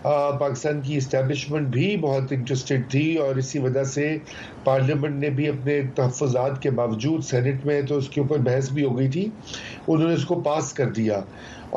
پاکستان 0.02 0.80
کی 0.86 0.96
اسٹیبلشمنٹ 0.96 1.68
بھی 1.78 1.96
بہت 2.00 2.32
انٹرسٹڈ 2.36 2.90
تھی 2.90 3.06
اور 3.26 3.36
اسی 3.42 3.58
وجہ 3.66 3.84
سے 3.96 4.16
پارلیمنٹ 4.64 5.20
نے 5.22 5.30
بھی 5.38 5.48
اپنے 5.48 5.80
تحفظات 5.94 6.60
کے 6.62 6.70
باوجود 6.82 7.22
سینٹ 7.30 7.66
میں 7.66 7.80
تو 7.88 7.96
اس 7.98 8.08
کے 8.14 8.20
اوپر 8.20 8.38
بحث 8.50 8.70
بھی 8.72 8.84
ہو 8.84 8.96
گئی 8.98 9.08
تھی 9.16 9.26
انہوں 9.86 10.08
نے 10.08 10.14
اس 10.14 10.24
کو 10.32 10.40
پاس 10.50 10.72
کر 10.80 10.90
دیا 10.98 11.20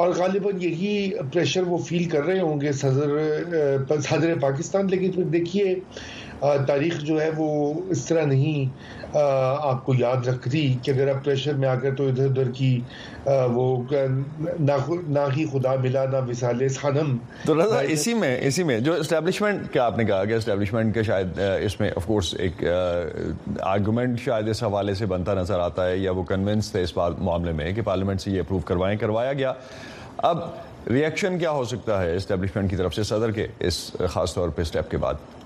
اور 0.02 0.10
غالباً 0.18 0.62
یہی 0.62 0.92
پریشر 1.34 1.64
وہ 1.68 1.78
فیل 1.88 2.04
کر 2.10 2.24
رہے 2.24 2.40
ہوں 2.40 2.60
گے 2.62 2.72
صدر 2.82 4.00
صدر 4.10 4.38
پاکستان 4.42 4.88
لیکن 4.90 5.12
پھر 5.12 5.24
دیکھیے 5.32 5.74
تاریخ 6.68 6.98
جو 7.04 7.20
ہے 7.22 7.30
وہ 7.38 7.48
اس 7.96 8.06
طرح 8.06 8.24
نہیں 8.26 9.14
آپ 9.18 9.84
کو 9.86 9.94
یاد 9.98 10.28
رکھتی 10.28 10.62
کہ 10.84 10.92
اگر 10.92 11.10
آپ 11.10 11.24
پریشر 11.26 11.54
میں 11.62 11.68
آ 11.70 11.74
کر 11.82 11.96
تو 11.96 12.08
ادھر 12.08 12.26
ادھر 12.26 12.50
کی 12.58 12.80
وہ 13.54 13.66
نہ 15.10 15.26
ہی 15.36 15.46
خدا 15.52 15.74
ملا 15.82 16.06
نہ 16.12 16.18
وسال 16.30 16.68
سانم 16.80 17.16
تو 17.46 17.56
رضا 17.60 17.80
اسی 17.96 18.14
میں 18.24 18.36
اسی 18.48 18.64
میں 18.72 18.80
جو 18.88 18.94
اسٹیبلشمنٹ 19.00 19.72
کا 19.74 19.84
آپ 19.86 19.98
نے 19.98 20.06
کہا 20.06 20.24
کہ 20.26 20.34
اسٹیبلشمنٹ 20.36 20.96
کا 20.96 21.02
شاید 21.12 21.40
اس 21.66 21.80
میں 21.80 21.90
آف 21.96 22.06
کورس 22.08 22.34
ایک 22.40 22.64
آرگومنٹ 23.74 24.20
شاید 24.26 24.50
اس 24.50 24.64
حوالے 24.64 24.94
سے 25.02 25.06
بنتا 25.14 25.34
نظر 25.42 25.60
آتا 25.60 25.88
ہے 25.88 25.98
یا 25.98 26.12
وہ 26.18 26.24
کنونس 26.34 26.72
تھے 26.72 26.84
اس 26.84 26.96
معاملے 26.98 27.52
میں 27.62 27.72
کہ 27.74 27.82
پارلیمنٹ 27.92 28.22
سے 28.22 28.32
یہ 28.32 28.40
اپروو 28.40 28.60
کروائیں 28.74 28.98
کروایا 29.00 29.34
گیا 29.42 29.54
اب 30.32 30.40
ریئیکشن 30.90 31.38
کیا 31.40 31.52
ہو 31.58 31.64
سکتا 31.74 32.02
ہے 32.02 32.16
اسٹیبلشمنٹ 32.16 32.70
کی 32.70 32.76
طرف 32.76 32.96
سے 32.96 33.04
صدر 33.12 33.32
کے 33.32 33.48
اس 33.70 33.80
خاص 34.14 34.34
طور 34.36 34.50
پہ 34.56 34.62
اسٹیپ 34.62 34.92
کے 34.92 34.98
بعد 35.06 35.41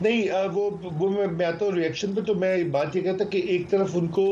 نہیں 0.00 0.54
وہ 0.54 1.08
میں 1.10 1.46
آتا 1.46 1.64
ہوں 1.64 1.72
رییکشن 1.72 2.12
پہ 2.14 2.20
تو 2.26 2.34
میں 2.40 2.56
بات 2.72 2.96
یہ 2.96 3.02
کہتا 3.02 3.24
کہ 3.30 3.38
ایک 3.54 3.68
طرف 3.70 3.96
ان 3.96 4.06
کو 4.16 4.24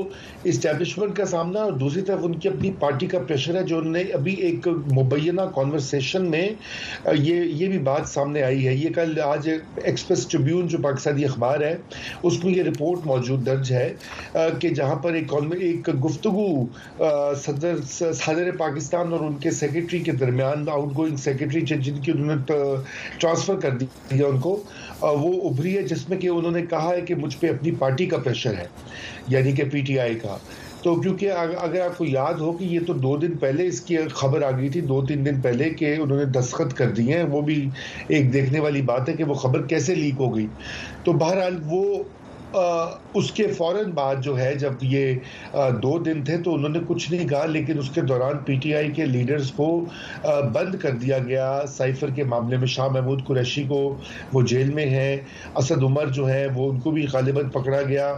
اسٹیبلشمنٹ 0.50 1.16
کا 1.16 1.24
سامنا 1.33 1.61
اور 1.61 1.72
دوسری 1.83 2.02
طرف 2.11 2.24
ان 2.24 2.35
کی 2.40 2.48
اپنی 2.48 2.70
پارٹی 2.81 3.07
کا 3.14 3.18
پریشر 3.29 3.57
ہے 3.59 3.62
جو 3.70 3.79
انہیں 3.79 4.12
ابھی 4.14 4.35
ایک 4.48 4.68
مبینہ 4.98 5.42
کانورسیشن 5.55 6.31
میں 6.31 6.44
یہ 7.18 7.66
بھی 7.68 7.79
بات 7.90 8.09
سامنے 8.09 8.42
آئی 8.42 8.66
ہے 8.66 8.74
یہ 8.74 8.92
کل 8.94 9.18
آج 9.24 9.48
ایکسپریس 9.50 10.26
ٹریبیون 10.29 10.68
جو 10.68 10.79
پاکستانی 10.85 11.24
اخبار 11.24 11.61
ہے 11.61 11.74
اس 12.22 12.42
میں 12.44 12.52
یہ 12.55 12.62
رپورٹ 12.68 13.07
موجود 13.07 13.44
درج 13.46 13.72
ہے 13.72 13.92
کہ 14.61 14.68
جہاں 14.68 14.94
پر 15.05 15.14
ایک 15.22 15.88
گفتگو 16.05 16.44
صدر 17.46 17.81
صدر 18.14 18.50
پاکستان 18.59 19.12
اور 19.12 19.20
ان 19.24 19.35
کے 19.42 19.50
سیکرٹری 19.57 19.98
کے 20.07 20.12
درمیان 20.22 20.68
آؤٹ 20.76 20.96
گوئنگ 20.96 21.16
سیکرٹری 21.26 21.61
جن 21.66 22.00
کی 22.00 22.11
انہوں 22.12 22.35
نے 22.35 22.55
ٹرانسفر 23.20 23.61
کر 23.61 23.76
دیا 23.79 24.26
ان 24.26 24.38
کو 24.40 24.59
وہ 25.02 25.50
ہے 25.64 25.83
جس 25.88 26.09
میں 26.09 26.19
کہ 26.19 26.29
انہوں 26.29 26.51
نے 26.53 26.64
کہا 26.71 26.90
ہے 26.97 27.01
کہ 27.07 27.14
مجھ 27.14 27.37
پہ 27.40 27.49
اپنی 27.51 27.71
پارٹی 27.79 28.07
کا 28.07 28.19
پریشر 28.25 28.55
ہے 28.59 28.66
یعنی 29.29 29.53
کہ 29.53 29.64
پی 29.73 29.81
ٹی 29.87 29.99
آئی 30.01 30.14
کا 30.23 30.37
تو 30.83 30.95
کیونکہ 31.01 31.31
اگر 31.62 31.81
آپ 31.85 31.97
کو 31.99 32.05
یاد 32.05 32.35
ہو 32.40 32.51
کہ 32.59 32.64
یہ 32.64 32.81
تو 32.87 32.92
دو 33.07 33.16
دن 33.21 33.37
پہلے 33.40 33.66
اس 33.66 33.81
کی 33.85 33.97
خبر 34.21 34.42
آ 34.47 34.51
گئی 34.59 34.69
تھی 34.75 34.81
دو 34.90 35.01
تین 35.07 35.25
دن 35.27 35.40
پہلے 35.42 35.69
کہ 35.79 35.95
انہوں 35.95 36.19
نے 36.19 36.25
دستخط 36.38 36.75
کر 36.79 36.90
دیے 36.97 37.16
ہیں 37.16 37.23
وہ 37.31 37.40
بھی 37.49 37.69
ایک 38.09 38.33
دیکھنے 38.33 38.61
والی 38.61 38.83
بات 38.92 39.09
ہے 39.09 39.14
کہ 39.16 39.25
وہ 39.31 39.35
خبر 39.45 39.62
کیسے 39.73 39.95
لیک 39.95 40.21
ہو 40.21 40.35
گئی 40.37 40.47
تو 41.05 41.12
بہرحال 41.25 41.59
وہ 41.71 41.83
اس 42.54 43.30
کے 43.35 43.46
فوراً 43.56 43.90
بعد 43.94 44.16
جو 44.22 44.37
ہے 44.38 44.54
جب 44.59 44.72
یہ 44.82 45.14
دو 45.82 45.98
دن 46.04 46.22
تھے 46.24 46.37
تو 46.44 46.54
انہوں 46.54 46.68
نے 46.68 46.78
کچھ 46.88 47.11
نہیں 47.12 47.28
کہا 47.28 47.44
لیکن 47.46 47.78
اس 47.78 47.88
کے 47.94 48.00
دوران 48.11 48.37
پی 48.44 48.54
ٹی 48.62 48.74
آئی 48.74 48.90
کے 48.96 49.04
لیڈرز 49.06 49.50
کو 49.56 49.66
بند 50.52 50.74
کر 50.82 50.96
دیا 51.04 51.18
گیا 51.26 51.61
سائفر 51.76 52.11
کے 52.16 52.24
معاملے 52.32 52.56
میں 52.56 52.66
شاہ 52.74 52.88
محمود 52.92 53.24
قریشی 53.26 53.62
کو 53.68 53.80
وہ 54.32 54.42
جیل 54.52 54.72
میں 54.74 54.87
ہیں 54.90 55.16
اسد 55.54 55.82
عمر 55.85 56.11
جو 56.18 56.28
ہے 56.28 56.46
وہ 56.54 56.70
ان 56.70 56.78
کو 56.80 56.90
بھی 56.90 57.06
غالباً 57.12 57.48
پکڑا 57.61 57.82
گیا 57.88 58.11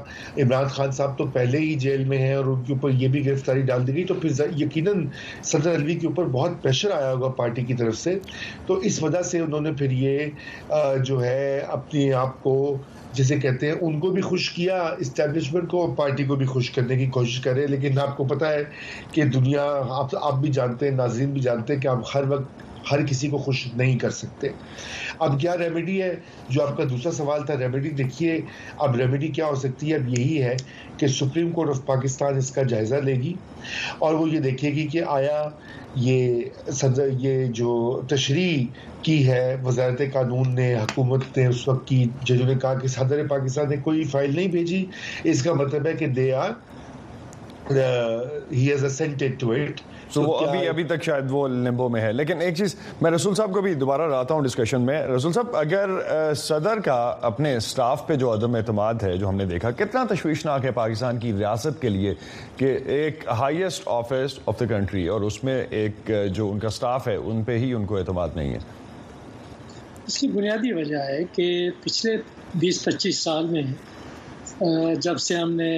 عمران 0.42 0.68
خان 0.76 0.90
صاحب 0.98 1.16
تو 1.18 1.26
پہلے 1.32 1.58
ہی 1.58 1.74
جیل 1.86 2.04
میں 2.08 2.18
ہیں 2.18 2.34
اور 2.34 2.44
ان 2.52 2.62
کے 2.66 2.72
اوپر 2.72 2.90
یہ 3.02 3.08
بھی 3.08 3.24
گرفتاری 3.26 3.62
ڈال 3.72 3.86
دی 3.86 3.94
گئی 3.94 4.04
تو 4.04 4.14
پھر 4.22 4.56
یقیناً 4.60 5.06
صدر 5.42 5.74
علوی 5.74 5.94
کے 5.98 6.06
اوپر 6.06 6.24
بہت 6.32 6.62
پریشر 6.62 6.90
آیا 6.96 7.12
ہوگا 7.12 7.28
پارٹی 7.38 7.62
کی 7.64 7.74
طرف 7.74 7.96
سے 7.98 8.18
تو 8.66 8.74
اس 8.88 9.02
وجہ 9.02 9.22
سے 9.30 9.40
انہوں 9.40 9.60
نے 9.60 9.72
پھر 9.78 9.90
یہ 9.90 10.96
جو 11.04 11.22
ہے 11.24 11.58
اپنے 11.68 12.12
آپ 12.12 12.42
کو 12.42 12.54
جسے 13.16 13.36
کہتے 13.40 13.66
ہیں 13.66 13.74
ان 13.80 13.98
کو 14.00 14.10
بھی 14.10 14.22
خوش 14.22 14.50
کیا 14.50 14.80
اسٹیبلشمنٹ 15.00 15.68
کو 15.70 15.86
پارٹی 15.98 16.24
کو 16.24 16.36
بھی 16.36 16.46
خوش 16.46 16.70
کرنے 16.70 16.96
کی 16.96 17.06
کوشش 17.16 17.40
کرے 17.44 17.66
لیکن 17.66 17.98
آپ 18.02 18.16
کو 18.16 18.24
پتا 18.34 18.52
ہے 18.52 18.62
کہ 19.12 19.24
دنیا 19.34 19.64
آپ 19.98 20.16
آپ 20.22 20.38
بھی 20.40 20.50
جانتے 20.58 20.88
ہیں 20.88 20.96
ناظرین 20.96 21.32
بھی 21.32 21.40
جانتے 21.48 21.74
ہیں 21.74 21.80
کہ 21.80 21.88
آپ 21.88 22.14
ہر 22.14 22.24
وقت 22.32 22.62
ہر 22.90 23.04
کسی 23.06 23.28
کو 23.28 23.38
خوش 23.38 23.64
نہیں 23.76 23.98
کر 23.98 24.10
سکتے 24.18 24.48
اب 25.24 25.30
کیا 25.40 25.54
ریمیڈی 25.58 25.96
ہے 26.02 26.12
جو 26.50 26.62
آپ 26.66 26.76
کا 26.76 26.84
دوسرا 26.90 27.12
سوال 27.12 27.42
تھا 27.46 27.54
ریمیڈی 27.60 27.90
دیکھیے 28.02 28.30
اب 28.84 28.90
ریمیڈی 28.96 29.28
کیا 29.38 29.46
ہو 29.46 29.54
سکتی 29.64 29.84
ہے 29.90 29.94
اب 29.96 30.04
یہی 30.18 30.36
ہے 30.42 30.54
کہ 30.98 31.06
سپریم 31.16 31.48
کورٹ 31.58 31.68
آف 31.70 31.78
پاکستان 31.86 32.32
اس 32.38 32.50
کا 32.54 32.62
جائزہ 32.74 32.94
لے 33.08 33.14
گی 33.22 33.32
اور 34.04 34.12
وہ 34.14 34.26
یہ 34.30 34.40
دیکھے 34.48 34.70
گی 34.74 34.84
کہ 34.92 35.00
آیا 35.16 35.38
یہ 36.06 36.18
جو 37.60 37.68
تشریح 38.10 38.56
کی 39.02 39.18
ہے 39.28 39.46
وزارت 39.64 40.00
قانون 40.12 40.46
نے 40.54 40.74
حکومت 40.74 41.22
نے 41.36 41.44
اس 41.46 41.66
وقت 41.68 41.86
کی 41.88 42.00
ججوں 42.24 42.46
نے 42.46 42.54
کہا 42.62 42.74
کہ 42.78 42.88
صدر 42.94 43.18
پاکستان 43.28 43.68
نے 43.70 43.76
کوئی 43.84 44.04
فائل 44.12 44.30
نہیں 44.36 44.48
بھیجی 44.56 44.82
اس 45.32 45.38
کا 45.42 45.52
مطلب 45.62 45.82
ہے 45.86 45.92
کہ 45.98 46.06
دے 46.20 46.26
اٹ 46.32 46.54
تو 50.12 50.22
وہ 50.22 50.36
ابھی 50.46 50.68
ابھی 50.68 50.84
تک 50.88 51.02
شاید 51.04 51.24
وہ 51.30 51.46
لمبو 51.48 51.88
میں 51.88 52.00
ہے 52.00 52.12
لیکن 52.12 52.40
ایک 52.42 52.56
چیز 52.56 52.74
میں 53.02 53.10
رسول 53.10 53.34
صاحب 53.34 53.52
کو 53.54 53.60
بھی 53.62 53.72
دوبارہ 53.80 54.02
رہتا 54.12 54.34
ہوں 54.34 54.42
ڈسکشن 54.42 54.80
میں 54.86 55.00
رسول 55.06 55.32
صاحب 55.32 55.56
اگر 55.56 55.90
صدر 56.42 56.80
کا 56.84 56.94
اپنے 57.30 57.58
سٹاف 57.68 58.06
پہ 58.06 58.14
جو 58.22 58.32
عدم 58.32 58.54
اعتماد 58.56 59.02
ہے 59.02 59.16
جو 59.18 59.28
ہم 59.28 59.36
نے 59.36 59.44
دیکھا 59.46 59.70
کتنا 59.84 60.04
تشویشناک 60.10 60.64
ہے 60.64 60.70
پاکستان 60.80 61.18
کی 61.20 61.32
ریاست 61.38 61.80
کے 61.82 61.88
لیے 61.88 62.14
کہ 62.56 62.76
ایک 62.96 63.24
ہائیسٹ 63.40 63.88
آفس 63.98 64.38
آف 64.46 64.60
دا 64.60 64.66
کنٹری 64.74 65.06
اور 65.14 65.20
اس 65.30 65.42
میں 65.44 65.62
ایک 65.80 66.10
جو 66.34 66.50
ان 66.50 66.58
کا 66.58 66.70
سٹاف 66.78 67.08
ہے 67.08 67.16
ان 67.16 67.42
پہ 67.46 67.58
ہی 67.58 67.72
ان 67.74 67.84
کو 67.86 67.98
اعتماد 67.98 68.28
نہیں 68.36 68.52
ہے 68.54 68.58
اس 70.06 70.18
کی 70.18 70.28
بنیادی 70.34 70.72
وجہ 70.72 70.98
ہے 71.12 71.22
کہ 71.36 71.48
پچھلے 71.82 72.16
بیس 72.60 72.84
پچیس 72.84 73.22
سال 73.24 73.46
میں 73.46 73.62
جب 75.06 75.18
سے 75.20 75.34
ہم 75.36 75.50
نے 75.54 75.74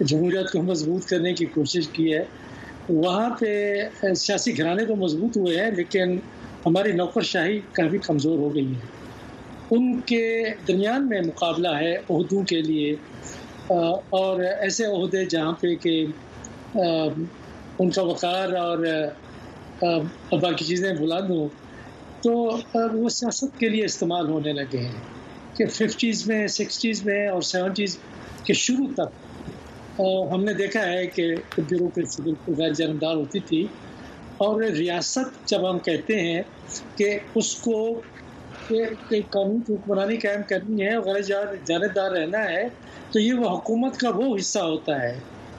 جمہوریت 0.00 0.50
کو 0.52 0.62
مضبوط 0.62 1.04
کرنے 1.08 1.32
کی 1.34 1.44
کوشش 1.54 1.86
کی 1.96 2.12
ہے 2.14 2.22
وہاں 2.88 3.28
پہ 3.38 4.14
سیاسی 4.16 4.56
گھرانے 4.58 4.84
تو 4.86 4.96
مضبوط 4.96 5.36
ہوئے 5.36 5.56
ہیں 5.62 5.70
لیکن 5.76 6.16
ہماری 6.66 6.92
نوکر 6.92 7.22
شاہی 7.30 7.58
کافی 7.72 7.98
کمزور 8.06 8.38
ہو 8.38 8.54
گئی 8.54 8.66
ہے 8.66 8.92
ان 9.76 10.00
کے 10.06 10.42
درمیان 10.68 11.08
میں 11.08 11.20
مقابلہ 11.26 11.68
ہے 11.76 11.94
عہدوں 11.96 12.42
کے 12.48 12.60
لیے 12.62 12.94
اور 14.18 14.40
ایسے 14.44 14.86
عہدے 14.86 15.24
جہاں 15.30 15.52
پہ 15.60 15.74
کہ 15.82 16.04
ان 17.80 17.90
کا 17.90 18.02
وقار 18.10 18.52
اور 18.66 18.78
باقی 20.40 20.64
چیزیں 20.64 20.92
بلند 21.00 21.28
دوں 21.30 21.46
تو 22.22 22.32
وہ 22.92 23.08
سیاست 23.20 23.58
کے 23.60 23.68
لیے 23.68 23.84
استعمال 23.84 24.28
ہونے 24.30 24.52
لگے 24.60 24.78
ہیں 24.84 25.00
کہ 25.56 25.66
ففٹیز 25.72 26.26
میں 26.28 26.46
سکسٹیز 26.58 27.04
میں 27.06 27.26
اور 27.28 27.42
سیونٹیز 27.52 27.96
کے 28.44 28.52
شروع 28.64 28.86
تک 28.96 29.23
اور 30.02 30.30
ہم 30.32 30.44
نے 30.44 30.52
دیکھا 30.58 30.80
ہے 30.86 31.06
کہ 31.06 31.26
بیوروکریسی 31.56 32.22
بالکل 32.22 32.54
غیر 32.58 32.72
جانبدار 32.78 33.14
ہوتی 33.16 33.38
تھی 33.48 33.66
اور 34.44 34.60
ریاست 34.76 35.46
جب 35.48 35.68
ہم 35.70 35.78
کہتے 35.88 36.18
ہیں 36.20 36.40
کہ 36.96 37.10
اس 37.38 37.54
کو 37.64 37.76
قانون 38.70 39.60
کی 39.66 39.74
حکمرانی 39.74 40.16
قائم 40.24 40.40
کرنی 40.48 40.86
ہے 40.86 40.98
غیر 41.04 41.20
جانبدار 41.68 42.10
رہنا 42.12 42.42
ہے 42.50 42.66
تو 43.12 43.20
یہ 43.20 43.32
وہ 43.42 43.50
حکومت 43.56 43.96
کا 44.00 44.10
وہ 44.16 44.36
حصہ 44.36 44.58
ہوتا 44.72 45.00
ہے 45.02 45.14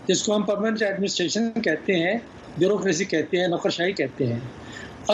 جس 0.07 0.23
کو 0.23 0.35
ہم 0.35 0.43
پرماننٹ 0.51 0.81
ایڈمنسٹریشن 0.83 1.49
کہتے 1.69 1.95
ہیں 2.03 2.17
بیوروکریسی 2.57 3.05
کہتے 3.15 3.39
ہیں 3.41 3.47
نقل 3.55 3.69
شاہی 3.77 3.93
کہتے 4.01 4.25
ہیں 4.33 4.39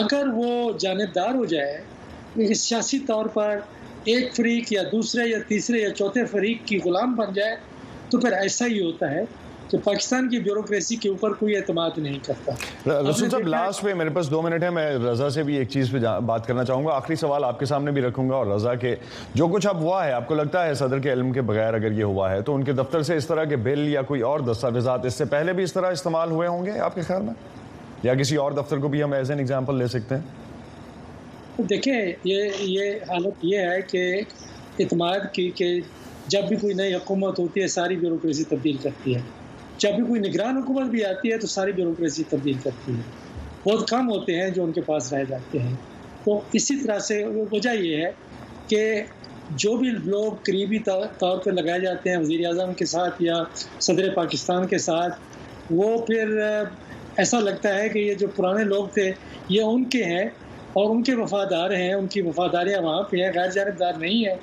اگر 0.02 0.26
وہ 0.34 0.48
جانبدار 0.80 1.34
ہو 1.34 1.44
جائے 1.54 2.54
سیاسی 2.54 2.98
طور 3.06 3.26
پر 3.34 3.58
ایک 4.12 4.34
فریق 4.36 4.72
یا 4.72 4.82
دوسرے 4.92 5.28
یا 5.28 5.38
تیسرے 5.48 5.80
یا 5.82 5.90
چوتھے 5.94 6.24
فریق 6.32 6.66
کی 6.68 6.78
غلام 6.84 7.14
بن 7.16 7.32
جائے 7.34 7.56
تو 8.12 8.18
پھر 8.20 8.32
ایسا 8.38 8.66
ہی 8.70 8.80
ہوتا 8.84 9.10
ہے 9.10 9.22
کہ 9.70 9.78
پاکستان 9.84 10.28
کی 10.30 10.38
بیوروکریسی 10.38 10.96
کے 11.02 11.08
اوپر 11.08 11.32
کوئی 11.34 11.54
اعتماد 11.56 11.90
نہیں 11.96 12.18
کرتا 12.24 12.52
رسول 13.08 13.28
صاحب 13.30 13.46
لاسٹ 13.48 13.82
پہ 13.82 13.94
میرے 14.00 14.10
پاس 14.14 14.30
دو 14.30 14.40
منٹ 14.42 14.62
ہے 14.62 14.70
میں 14.78 14.84
رضا 15.04 15.28
سے 15.36 15.42
بھی 15.42 15.56
ایک 15.56 15.68
چیز 15.70 15.90
پہ 15.92 15.98
بات 16.26 16.46
کرنا 16.46 16.64
چاہوں 16.70 16.84
گا 16.86 16.94
آخری 16.94 17.16
سوال 17.22 17.44
آپ 17.44 17.58
کے 17.60 17.66
سامنے 17.66 17.90
بھی 17.98 18.02
رکھوں 18.02 18.28
گا 18.30 18.34
اور 18.36 18.46
رضا 18.54 18.74
کے 18.82 18.94
جو 19.34 19.46
کچھ 19.52 19.66
اب 19.66 19.80
ہوا 19.80 20.04
ہے 20.06 20.12
آپ 20.12 20.26
کو 20.28 20.34
لگتا 20.34 20.66
ہے 20.66 20.74
صدر 20.82 20.98
کے 21.06 21.12
علم 21.12 21.32
کے 21.32 21.40
بغیر 21.52 21.74
اگر 21.74 21.92
یہ 21.98 22.04
ہوا 22.12 22.30
ہے 22.32 22.42
تو 22.50 22.54
ان 22.54 22.64
کے 22.64 22.72
دفتر 22.82 23.02
سے 23.10 23.16
اس 23.16 23.26
طرح 23.26 23.44
کے 23.50 23.56
بل 23.68 23.86
یا 23.92 24.02
کوئی 24.12 24.20
اور 24.32 24.40
دستاویزات 24.50 25.06
اس 25.06 25.14
سے 25.18 25.24
پہلے 25.36 25.52
بھی 25.60 25.64
اس 25.64 25.72
طرح 25.72 25.90
استعمال 25.98 26.30
ہوئے 26.30 26.48
ہوں 26.48 26.66
گے 26.66 26.78
آپ 26.88 26.94
کے 26.94 27.02
خیال 27.08 27.22
میں 27.22 27.34
یا 28.02 28.14
کسی 28.20 28.36
اور 28.44 28.52
دفتر 28.60 28.78
کو 28.82 28.88
بھی 28.96 29.02
ہم 29.02 29.12
ایز 29.20 29.30
این 29.30 29.38
ایگزامپل 29.38 29.78
لے 29.78 29.86
سکتے 29.96 30.14
ہیں 30.16 31.64
دیکھیں 31.70 31.92
یہ 31.94 32.44
یہ 32.62 32.92
حالت 33.08 33.44
یہ 33.54 33.68
ہے 33.70 33.80
کہ 33.90 34.04
اعتماد 34.80 35.32
کی 35.32 35.50
کہ 35.56 35.74
جب 36.30 36.48
بھی 36.48 36.56
کوئی 36.56 36.74
نئی 36.74 36.94
حکومت 36.94 37.38
ہوتی 37.40 37.60
ہے 37.62 37.66
ساری 37.68 37.96
بیوروکریسی 37.96 38.44
تبدیل 38.48 38.76
کرتی 38.82 39.14
ہے 39.14 39.20
جب 39.78 39.94
بھی 39.96 40.04
کوئی 40.08 40.20
نگران 40.20 40.56
حکومت 40.56 40.90
بھی 40.90 41.04
آتی 41.04 41.32
ہے 41.32 41.38
تو 41.38 41.46
ساری 41.46 41.72
بیوروکریسی 41.72 42.22
تبدیل 42.30 42.56
کرتی 42.64 42.92
ہے 42.96 43.00
بہت 43.64 43.88
کم 43.90 44.08
ہوتے 44.10 44.40
ہیں 44.40 44.48
جو 44.50 44.64
ان 44.64 44.72
کے 44.72 44.80
پاس 44.86 45.12
رائے 45.12 45.24
جاتے 45.28 45.58
ہیں 45.62 45.74
تو 46.24 46.40
اسی 46.58 46.76
طرح 46.84 46.98
سے 47.08 47.22
وجہ 47.52 47.74
یہ 47.82 48.04
ہے 48.04 48.10
کہ 48.68 49.02
جو 49.64 49.76
بھی 49.76 49.90
لوگ 50.04 50.32
قریبی 50.44 50.78
طور 51.18 51.38
پہ 51.44 51.50
لگائے 51.50 51.80
جاتے 51.80 52.10
ہیں 52.10 52.16
وزیر 52.16 52.46
اعظم 52.46 52.72
کے 52.76 52.84
ساتھ 52.94 53.22
یا 53.22 53.34
صدر 53.86 54.12
پاکستان 54.14 54.66
کے 54.66 54.78
ساتھ 54.86 55.20
وہ 55.72 55.96
پھر 56.06 56.36
ایسا 57.22 57.40
لگتا 57.40 57.74
ہے 57.78 57.88
کہ 57.88 57.98
یہ 57.98 58.14
جو 58.20 58.26
پرانے 58.36 58.64
لوگ 58.64 58.86
تھے 58.94 59.10
یہ 59.48 59.60
ان 59.62 59.84
کے 59.90 60.04
ہیں 60.04 60.24
اور 60.80 60.90
ان 60.90 61.02
کے 61.02 61.14
وفادار 61.14 61.70
ہیں 61.76 61.92
ان 61.94 62.06
کی 62.12 62.20
وفاداریاں 62.26 62.80
وہاں 62.82 63.02
پہ 63.10 63.16
ہیں 63.22 63.30
غیر 63.34 63.50
جانبدار 63.54 63.94
نہیں 64.00 64.24
ہیں 64.26 64.34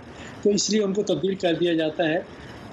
تو 0.42 0.50
اس 0.58 0.70
لیے 0.70 0.82
ان 0.84 0.94
کو 0.94 1.04
تبدیل 1.14 1.36
کر 1.44 1.54
دیا 1.60 1.74
جاتا 1.76 2.08
ہے 2.10 2.20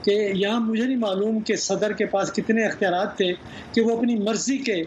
کہ 0.05 0.11
یہاں 0.21 0.59
مجھے 0.61 0.85
نہیں 0.85 0.97
معلوم 1.07 1.38
کہ 1.47 1.57
صدر 1.62 1.92
کے 2.01 2.07
پاس 2.14 2.33
کتنے 2.33 2.66
اختیارات 2.66 3.16
تھے 3.16 3.33
کہ 3.75 3.81
وہ 3.87 3.97
اپنی 3.97 4.16
مرضی 4.29 4.59
کے 4.66 4.83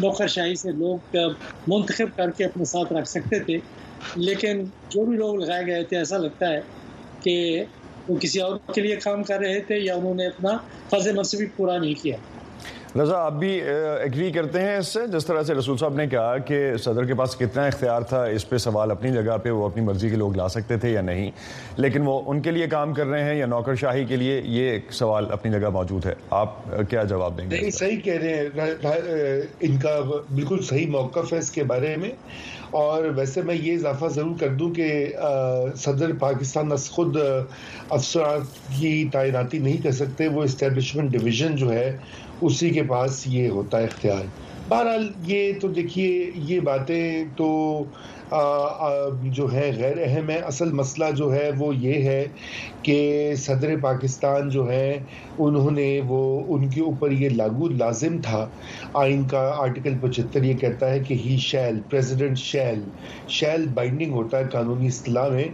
نوکر 0.00 0.26
شاہی 0.36 0.54
سے 0.62 0.72
لوگ 0.78 1.16
منتخب 1.68 2.16
کر 2.16 2.30
کے 2.36 2.44
اپنے 2.44 2.64
ساتھ 2.72 2.92
رکھ 2.92 3.08
سکتے 3.08 3.38
تھے 3.50 3.58
لیکن 4.26 4.64
جو 4.94 5.04
بھی 5.06 5.16
لوگ 5.16 5.36
لگائے 5.42 5.66
گئے 5.66 5.82
تھے 5.90 5.96
ایسا 5.96 6.16
لگتا 6.24 6.48
ہے 6.52 6.60
کہ 7.24 7.36
وہ 8.08 8.16
کسی 8.20 8.40
اور 8.40 8.56
کے 8.74 8.80
لیے 8.82 8.96
کام 9.04 9.22
کر 9.30 9.38
رہے 9.46 9.60
تھے 9.66 9.78
یا 9.80 9.94
انہوں 10.00 10.14
نے 10.20 10.26
اپنا 10.26 10.56
فض 10.90 11.34
بھی 11.38 11.46
پورا 11.56 11.76
نہیں 11.78 11.94
کیا 12.02 12.16
رضا 13.00 13.14
آپ 13.18 13.32
بھی 13.38 13.48
ایگری 14.00 14.30
کرتے 14.32 14.60
ہیں 14.62 14.76
اس 14.78 14.88
سے 14.92 14.98
جس 15.12 15.24
طرح 15.26 15.42
سے 15.42 15.54
رسول 15.54 15.76
صاحب 15.76 15.94
نے 15.96 16.06
کہا 16.08 16.36
کہ 16.46 16.58
صدر 16.82 17.04
کے 17.04 17.14
پاس 17.20 17.34
کتنا 17.36 17.64
اختیار 17.66 18.02
تھا 18.10 18.22
اس 18.34 18.48
پہ 18.48 18.58
سوال 18.64 18.90
اپنی 18.90 19.10
جگہ 19.12 19.36
پہ 19.42 19.50
وہ 19.50 19.64
اپنی 19.66 19.82
مرضی 19.84 20.08
کے 20.10 20.16
لوگ 20.16 20.36
لا 20.36 20.48
سکتے 20.56 20.76
تھے 20.84 20.90
یا 20.90 21.00
نہیں 21.08 21.30
لیکن 21.76 22.02
وہ 22.06 22.20
ان 22.30 22.40
کے 22.42 22.50
لیے 22.50 22.66
کام 22.76 22.92
کر 22.94 23.06
رہے 23.06 23.24
ہیں 23.28 23.34
یا 23.38 23.46
نوکر 23.46 23.74
شاہی 23.80 24.04
کے 24.08 24.16
لیے 24.16 24.40
یہ 24.58 24.78
سوال 24.98 25.26
اپنی 25.38 25.50
جگہ 25.58 25.70
موجود 25.78 26.06
ہے 26.06 26.14
آپ 26.42 26.52
کیا 26.90 27.02
جواب 27.14 27.38
دیں 27.38 27.50
گے 27.50 27.60
نہیں 27.60 27.70
صحیح 27.78 28.00
کہہ 28.04 28.20
رہے 28.22 28.42
ہیں 28.42 29.38
ان 29.68 29.76
کا 29.82 29.98
بالکل 30.34 30.62
صحیح 30.68 30.88
موقف 30.90 31.32
ہے 31.32 31.38
اس 31.38 31.50
کے 31.52 31.64
بارے 31.72 31.94
میں 32.00 32.10
اور 32.82 33.04
ویسے 33.16 33.42
میں 33.48 33.54
یہ 33.54 33.72
اضافہ 33.72 34.04
ضرور 34.14 34.38
کر 34.38 34.54
دوں 34.60 34.70
کہ 34.74 34.86
صدر 35.82 36.12
پاکستان 36.20 36.76
خود 36.90 37.16
افسرات 37.26 38.68
کی 38.78 38.92
تعیناتی 39.12 39.58
نہیں 39.58 39.82
کر 39.82 39.92
سکتے 40.02 40.28
وہ 40.34 40.42
اسٹیبلشمنٹ 40.44 41.10
ڈویژن 41.18 41.56
جو 41.56 41.72
ہے 41.72 41.90
اسی 42.42 42.70
کے 42.70 42.82
پاس 42.88 43.22
یہ 43.26 43.48
ہوتا 43.50 43.78
ہے 43.78 43.84
اختیار 43.84 44.24
بہرحال 44.68 45.08
یہ 45.26 45.52
تو 45.60 45.68
دیکھیے 45.76 46.30
یہ 46.46 46.60
باتیں 46.64 47.24
تو 47.36 47.50
جو 49.36 49.46
ہے 49.52 49.70
غیر 49.76 49.96
اہم 50.06 50.30
ہے 50.30 50.38
اصل 50.52 50.72
مسئلہ 50.74 51.10
جو 51.16 51.32
ہے 51.34 51.50
وہ 51.58 51.74
یہ 51.76 52.04
ہے 52.08 52.24
کہ 52.82 52.94
صدر 53.38 53.74
پاکستان 53.80 54.48
جو 54.50 54.68
ہے 54.70 54.98
انہوں 55.44 55.70
نے 55.70 55.88
وہ 56.06 56.18
ان 56.54 56.68
کے 56.70 56.80
اوپر 56.80 57.10
یہ 57.12 57.28
لاگو 57.38 57.68
لازم 57.82 58.20
تھا 58.22 58.44
آئین 59.02 59.22
کا 59.30 59.40
آرٹیکل 59.62 59.94
پچہتر 60.00 60.42
یہ 60.44 60.54
کہتا 60.60 60.90
ہے 60.90 60.98
کہ 61.08 61.14
ہی 61.24 61.36
شیل 61.44 61.78
پریزیڈنٹ 61.90 62.38
شیل 62.38 62.80
شیل 63.38 63.66
بائنڈنگ 63.74 64.12
ہوتا 64.18 64.38
ہے 64.38 64.44
قانونی 64.52 64.86
اصطلاح 64.86 65.28
میں 65.34 65.44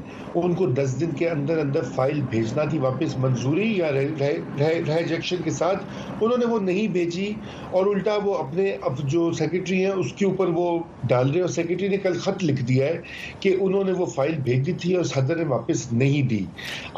ان 0.43 0.55
کو 0.55 0.66
دس 0.81 0.97
دن 1.01 1.11
کے 1.19 1.29
اندر 1.31 1.59
اندر 1.59 1.83
فائل 1.95 2.21
بھیجنا 2.31 2.64
تھی 2.71 2.79
واپس 2.79 3.16
منظوری 3.25 3.73
یا 3.79 3.93
ریجیکشن 3.93 5.43
کے 5.45 5.51
ساتھ 5.61 5.85
انہوں 6.21 6.37
نے 6.38 6.47
وہ 6.55 6.59
نہیں 6.71 6.88
بھیجی 6.99 7.33
اور 7.71 7.87
الٹا 7.95 8.16
وہ 8.25 8.35
اپنے 8.38 8.73
جو 9.11 9.31
سیکرٹری 9.38 9.85
ہیں 9.85 9.93
اس 9.93 10.12
کے 10.19 10.25
اوپر 10.27 10.49
وہ 10.55 10.69
ڈال 11.09 11.31
رہے 11.31 11.40
اور 11.40 11.49
سیکرٹری 11.59 11.88
نے 11.88 11.97
کل 12.03 12.19
خط 12.25 12.45
لکھ 12.45 12.62
دیا 12.62 12.69
دیا 12.70 12.87
ہے 12.87 12.98
کہ 13.44 13.54
انہوں 13.66 13.85
نے 13.88 13.92
وہ 14.00 14.06
فائل 14.14 14.35
بھیج 14.48 14.64
دی 14.66 14.72
تھی 14.83 14.94
اور 14.96 15.04
صدر 15.12 15.37
نے 15.42 15.44
واپس 15.54 15.85
نہیں 16.02 16.28
دی 16.35 16.40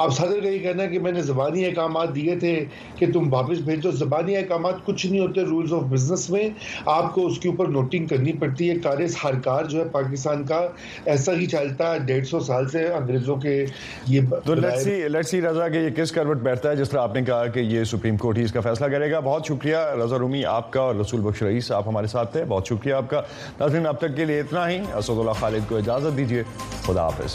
اب 0.04 0.14
صدر 0.18 0.40
کا 0.44 0.48
یہ 0.48 0.58
کہنا 0.66 0.82
ہے 0.82 0.88
کہ 0.94 0.98
میں 1.06 1.12
نے 1.18 1.22
زبانی 1.30 1.64
احکامات 1.66 2.14
دیے 2.14 2.36
تھے 2.44 2.54
کہ 2.98 3.10
تم 3.12 3.32
واپس 3.34 3.60
بھیجو 3.70 3.90
زبانی 4.02 4.36
احکامات 4.36 4.84
کچھ 4.86 5.06
نہیں 5.06 5.20
ہوتے 5.20 5.44
رولز 5.52 5.72
آف 5.78 5.82
بزنس 5.94 6.28
میں 6.36 6.48
آپ 6.96 7.12
کو 7.14 7.26
اس 7.26 7.38
کے 7.44 7.48
اوپر 7.48 7.68
نوٹنگ 7.78 8.06
کرنی 8.14 8.32
پڑتی 8.44 8.70
ہے 8.70 8.74
کارس 8.88 9.16
ہر 9.24 9.40
جو 9.72 9.78
ہے 9.82 9.88
پاکستان 9.98 10.44
کا 10.52 10.60
ایسا 11.14 11.32
ہی 11.40 11.46
چلتا 11.54 11.92
ہے 11.92 11.98
ڈیڑھ 12.10 12.26
سو 12.32 12.40
سال 12.50 12.68
سے 12.76 12.84
انگریزوں 13.00 13.36
کے 13.46 13.54
یہ 14.14 14.30
تو 14.46 14.54
لیٹس 14.62 14.84
سی 14.84 14.96
لیٹس 15.16 15.30
سی 15.36 15.40
رضا 15.42 15.68
کہ 15.74 15.82
یہ 15.86 15.90
کس 16.02 16.12
کروٹ 16.18 16.42
بیٹھتا 16.48 16.70
ہے 16.70 16.76
جس 16.82 16.90
طرح 16.90 17.02
آپ 17.08 17.14
نے 17.14 17.22
کہا 17.30 17.46
کہ 17.56 17.60
یہ 17.74 17.84
سپریم 17.94 18.16
کورٹ 18.24 18.38
ہی 18.38 18.42
اس 18.50 18.52
کا 18.58 18.64
فیصلہ 18.68 18.86
کرے 18.96 19.10
گا 19.12 19.20
بہت 19.30 19.48
شکریہ 19.54 19.84
رضا 20.04 20.18
رومی 20.24 20.44
آپ 20.56 20.70
کا 20.72 20.80
اور 20.90 20.94
رسول 21.04 21.20
بخش 21.30 21.42
رئیس 21.48 21.70
آپ 21.80 21.88
ہمارے 21.88 22.06
ساتھ 22.16 22.32
تھے 22.36 22.44
بہت 22.54 22.72
شکریہ 22.74 22.94
آپ 23.00 23.10
کا 23.10 23.20
ناظرین 23.60 23.86
اب 23.92 23.98
تک 24.06 24.16
کے 24.16 24.24
لیے 24.32 24.40
اتنا 24.40 24.68
ہی 24.70 24.78
اسد 24.98 25.18
اللہ 25.24 25.40
خالی 25.40 25.51
کو 25.68 25.76
اجازت 25.76 26.16
دیجیے 26.16 26.42
خدا 26.86 27.02
حافظ 27.04 27.34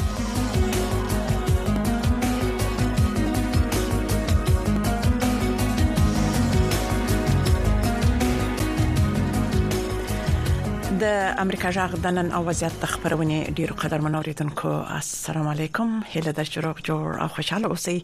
د 11.01 11.07
امریکا 11.41 11.69
جغ 11.75 11.93
د 12.01 12.11
نن 12.15 12.27
او 12.37 12.39
وضعیت 12.47 12.83
خبرونه 12.91 13.37
ډیرو 13.59 13.75
قدر 13.83 14.03
منوریدونکو 14.07 14.73
السلام 14.97 15.47
علیکم 15.53 15.95
هله 16.11 16.33
د 16.39 16.47
شروع 16.49 16.73
جوړ 16.89 17.15
او 17.23 17.27
خوشاله 17.37 17.71
اوسئ 17.71 17.95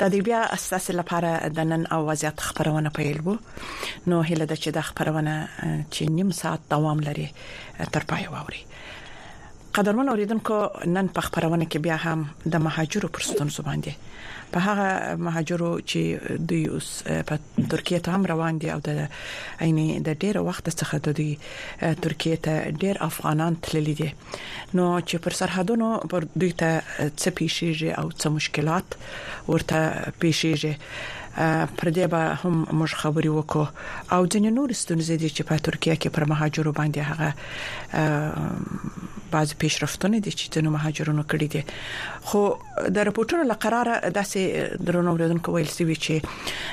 د 0.00 0.02
دې 0.12 0.20
بیا 0.28 0.38
اساس 0.56 0.86
لپاره 1.00 1.32
د 1.58 1.68
نن 1.72 1.84
او 1.96 1.98
وضعیت 2.10 2.44
خبرونه 2.46 2.94
پیلو 2.98 3.34
نو 4.12 4.22
هله 4.30 4.44
د 4.52 4.62
چې 4.62 4.68
د 4.78 4.88
خبرونه 4.88 5.34
چې 5.94 6.08
نیم 6.16 6.30
ساعت 6.40 6.64
دوام 6.74 7.04
لري 7.08 7.28
تر 7.96 8.08
پای 8.14 8.24
ووري 8.36 8.64
قدرمن 9.80 10.08
اوریدونکو 10.14 10.58
نن 10.96 11.12
په 11.18 11.28
خبرونه 11.28 11.68
کې 11.72 11.88
بیا 11.88 12.00
هم 12.08 12.26
د 12.56 12.66
مهاجرو 12.68 13.12
پر 13.18 13.28
ستونزو 13.32 13.66
باندې 13.70 14.14
په 14.52 14.58
هغه 14.66 14.88
مهاجرو 15.26 15.70
چې 15.92 16.00
دوی 16.52 16.62
اوس 16.76 16.88
په 17.30 17.34
ترکیه 17.70 18.00
ته 18.06 18.10
هم 18.16 18.22
روان 18.32 18.54
دي 18.64 18.68
او 18.74 18.78
د 18.88 19.00
عیني 19.66 19.86
د 20.08 20.18
ډیر 20.24 20.34
وخت 20.48 20.66
څخه 20.80 20.96
د 21.06 21.16
دوی 21.20 21.30
ترکیه 22.06 22.36
ته 22.48 22.54
ډیر 22.84 22.96
افغانان 23.08 23.52
تللی 23.68 23.94
دي 24.02 24.10
نو 24.76 24.84
چې 25.10 25.16
پر 25.26 25.32
سرحدونو 25.42 25.88
پر 26.14 26.22
دوی 26.40 26.52
ته 26.64 26.70
څه 27.20 27.28
پیښیږي 27.38 27.90
او 28.00 28.06
څه 28.20 28.26
مشکلات 28.38 28.88
ورته 29.52 29.80
پیښیږي 30.26 30.74
پر 31.78 31.88
دې 31.88 32.06
به 32.12 32.20
هم 32.44 32.54
موږ 32.72 32.90
خبرې 33.02 33.30
وکړو 33.34 33.66
او 34.14 34.20
ځینې 34.26 34.50
نور 34.56 34.68
ستونزې 34.80 35.16
دي 35.22 35.30
چې 35.30 35.42
په 35.50 35.54
ترکیه 35.68 35.94
کې 36.02 36.08
پر 36.16 36.24
مهاجرو 36.32 36.72
باندې 36.80 37.00
هغه 37.10 37.28
بعض 39.34 39.48
پیشرفتونه 39.62 40.16
دي 40.18 40.30
چې 40.32 40.44
د 40.66 40.68
مهاجرونو 40.76 41.22
کړی 41.34 41.48
دي 41.54 41.62
خو 42.22 42.58
د 42.90 42.96
راپورټونو 42.98 43.46
لقرار 43.52 43.86
داسې 44.10 44.40
درنو 44.88 45.10
ولیدونکو 45.14 45.48
ویل 45.56 45.68
سوي 45.78 45.94
چې 46.04 46.14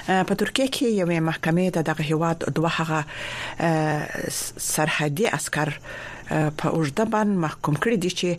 په 0.07 0.35
ترکیه 0.35 0.67
کې 0.67 0.87
یوې 1.01 1.19
محکمې 1.31 1.67
ته 1.77 1.81
دغه 1.91 2.03
هیواد 2.11 2.37
دوه 2.59 2.69
هغه 2.81 2.99
سرحدي 4.73 5.27
عسكر 5.39 5.69
په 6.29 6.67
اوږده 6.75 7.05
باندې 7.15 7.41
محکوم 7.45 7.75
کړی 7.83 7.97
دي 8.05 8.11
چې 8.19 8.29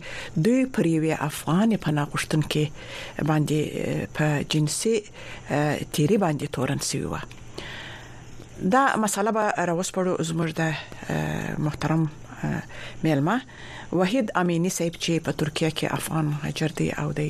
دوی 0.47 0.61
پر 0.77 0.85
یوې 0.95 1.13
افغان 1.29 1.69
پناه 1.85 2.07
غوښتن 2.13 2.41
کې 2.51 2.65
باندې 3.29 3.59
په 4.15 4.25
جنسي 4.55 4.95
تیری 5.97 6.17
باندې 6.23 6.45
تورن 6.53 6.81
سیو 6.89 7.15
دا 8.75 8.83
مسله 9.05 9.29
به 9.39 9.45
راوسپړو 9.69 10.13
زموږ 10.29 10.49
د 10.61 10.63
محترم 11.67 12.01
میلمه 13.03 13.37
وحید 13.99 14.27
امینی 14.41 14.69
صاحب 14.77 14.95
چې 15.03 15.13
په 15.27 15.31
ترکیه 15.43 15.71
کې 15.77 15.87
افغان 15.99 16.25
مهاجر 16.35 16.71
دی 16.79 16.87
او 17.03 17.07
د 17.19 17.21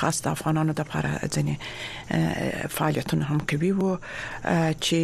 خاص 0.00 0.16
د 0.24 0.32
افغانانو 0.36 0.72
لپاره 0.80 1.12
ځنې 1.34 1.54
فعالیتونه 2.78 3.24
هم 3.34 3.40
کوي 3.52 3.72
وو 3.78 3.94
چې 4.82 5.00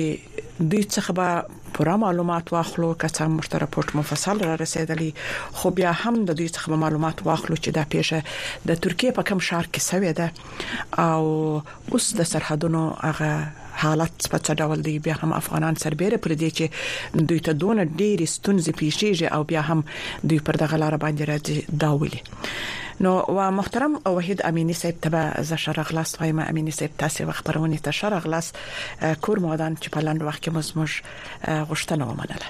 دوی 0.61 0.83
څخه 0.83 1.11
به 1.13 1.43
پوره 1.79 1.97
معلومات 2.03 2.53
واخلو 2.53 2.93
کڅه 3.03 3.23
مشترک 3.31 3.61
راپورټ 3.63 3.95
مفصل 3.97 4.39
را 4.45 4.55
رسیدلی 4.61 5.11
خو 5.59 5.71
بیا 5.81 5.91
هم 6.05 6.15
د 6.25 6.31
دوی 6.33 6.47
څخه 6.49 6.69
معلومات 6.85 7.21
واخلو 7.27 7.57
چې 7.57 7.71
دا 7.79 7.85
پیښه 7.95 8.25
د 8.71 8.75
ترکیه 8.87 9.11
په 9.19 9.23
کوم 9.31 9.39
شهر 9.49 9.67
کې 9.73 9.87
سوې 9.89 10.17
ده 10.21 11.11
او 11.11 11.63
اوس 11.99 12.09
د 12.23 12.31
سرحدونو 12.33 12.87
هغه 13.03 13.67
حالت 13.83 14.29
په 14.33 14.39
څه 14.47 14.55
ډول 14.67 14.83
دی 14.89 14.97
بیا 15.09 15.15
هم 15.23 15.33
افغانان 15.41 15.77
سربېره 15.85 16.17
پر 16.27 16.33
دې 16.37 16.61
چې 16.61 17.25
دوی 17.33 17.41
ته 17.51 17.59
دون 17.65 17.83
ډېر 17.85 18.25
ستونزې 18.39 18.81
پیښیږي 18.81 19.33
او 19.33 19.45
بیا 19.45 19.61
هم 19.61 19.85
دوی 20.31 20.39
پر 20.51 20.57
دغه 20.67 20.77
لار 20.87 20.97
باندې 21.07 21.33
راځي 21.33 21.81
دا 21.87 21.91
ولي 22.01 22.21
نو 23.01 23.21
و 23.29 23.51
محترم 23.51 23.93
وحید 24.07 24.41
امینی 24.47 24.73
صاحب 24.73 24.95
ته 25.03 25.43
ز 25.43 25.53
شرغلاس 25.53 26.21
وایم 26.21 26.39
امینی 26.39 26.71
صاحب 26.71 26.91
تاسو 26.99 27.31
خبرونه 27.31 27.77
ته 27.85 27.91
شرغلاس 27.91 28.53
کور 29.21 29.39
مودان 29.39 29.75
چې 29.77 29.89
په 29.97 30.01
لاند 30.07 30.23
وخت 30.23 30.43
کې 30.45 30.49
مزموج 30.55 31.01
غشتنه 31.71 32.05
ومنله 32.05 32.47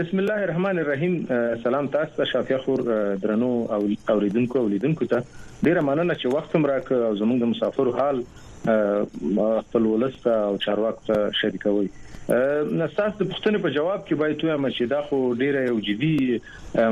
بسم 0.00 0.16
الله 0.18 0.34
الرحمن 0.44 0.78
الرحیم 0.78 1.26
سلام 1.64 1.86
تاسو 1.96 2.12
ته 2.16 2.24
شافیا 2.32 2.58
خور 2.58 2.80
درنو 3.22 3.48
او 3.72 3.88
اوریدونکو 4.14 4.58
اولیدونکو 4.58 5.04
ته 5.14 5.20
ډیره 5.66 5.80
مننه 5.90 6.14
چې 6.14 6.26
وخت 6.34 6.50
مې 6.56 6.66
راک 6.66 6.86
زمونږ 6.94 7.40
مسافر 7.54 7.86
حال 8.00 8.16
خپل 9.68 9.82
ولست 9.94 10.22
او 10.36 10.54
چارواک 10.68 10.96
ته 11.10 11.16
شریکوي 11.40 11.88
نستاسو 12.78 13.24
پښتنه 13.30 13.58
په 13.64 13.70
جواب 13.76 14.00
کې 14.06 14.14
باید 14.20 14.36
توه 14.40 14.54
مشیدا 14.64 15.00
خو 15.08 15.16
ډیره 15.42 15.60
یو 15.68 15.76
جدي 15.88 16.14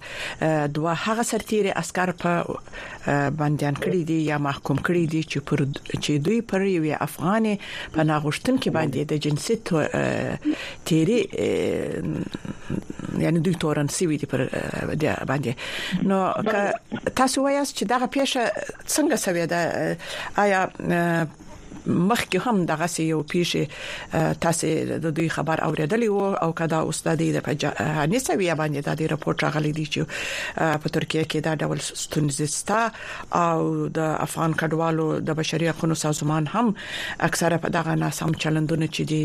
دوه 0.78 0.96
هغه 1.10 1.28
سرتیري 1.34 1.76
عسكر 1.84 2.16
په 2.24 2.40
باندې 2.46 3.68
ان 3.70 3.84
کړی 3.84 4.06
دي 4.14 4.22
یا 4.30 4.42
محکوم 4.50 4.84
کړی 4.88 5.16
دي 5.16 5.24
چې 5.28 5.46
پر 5.52 5.68
چې 6.04 6.12
دوی 6.26 6.40
پر 6.54 6.62
یو 6.76 6.86
افغان 7.08 7.46
پناهغشتن 7.94 8.56
کې 8.62 8.70
باندې 8.78 9.02
د 9.10 9.14
جنسي 9.24 9.56
تیری 10.92 11.20
یعنی 13.26 13.40
دوی 13.46 13.54
تورن 13.66 13.88
سیوی 13.98 14.18
دي 14.24 14.28
پر 14.34 14.42
باندې 15.30 15.54
نو 16.14 16.18
تاسو 17.20 17.38
وایاست 17.46 17.74
چې 17.78 17.84
دا 17.94 17.98
پیښه 18.16 18.44
څنګه 18.94 19.18
سوي 19.26 19.46
ده 19.52 19.62
آیا 20.46 20.62
مخکې 21.86 22.38
هم 22.46 22.66
دغه 22.66 22.86
سي 22.88 23.04
یو 23.04 23.22
پیښه 23.24 23.68
تاسو 24.46 24.68
د 24.90 25.14
دوی 25.20 25.28
خبر 25.36 25.62
اوریدلی 25.64 26.08
وو 26.10 26.34
او 26.34 26.54
کدا 26.54 26.82
استاد 26.94 27.18
د 27.22 27.42
هنسوی 27.80 28.56
باندې 28.56 28.90
د 28.90 28.98
دې 28.98 29.12
رپورت 29.12 29.44
راغلی 29.44 29.72
دی 29.80 29.86
چې 29.86 30.80
په 30.84 30.90
ترکیه 30.98 31.24
کې 31.24 31.42
دا 31.48 31.56
ډول 31.66 31.80
ستونزې 31.86 32.48
ستا 32.56 32.82
او 33.36 33.88
د 33.88 34.00
افغان 34.00 34.54
کډوالو 34.62 35.20
د 35.30 35.36
بشري 35.42 35.70
حقوقو 35.70 35.94
سازمان 36.04 36.48
هم 36.56 36.74
اکثره 37.30 37.58
په 37.58 37.70
دغه 37.78 37.96
ناسم 38.04 38.32
چلندونه 38.46 38.88
چې 38.88 39.02
دی 39.14 39.24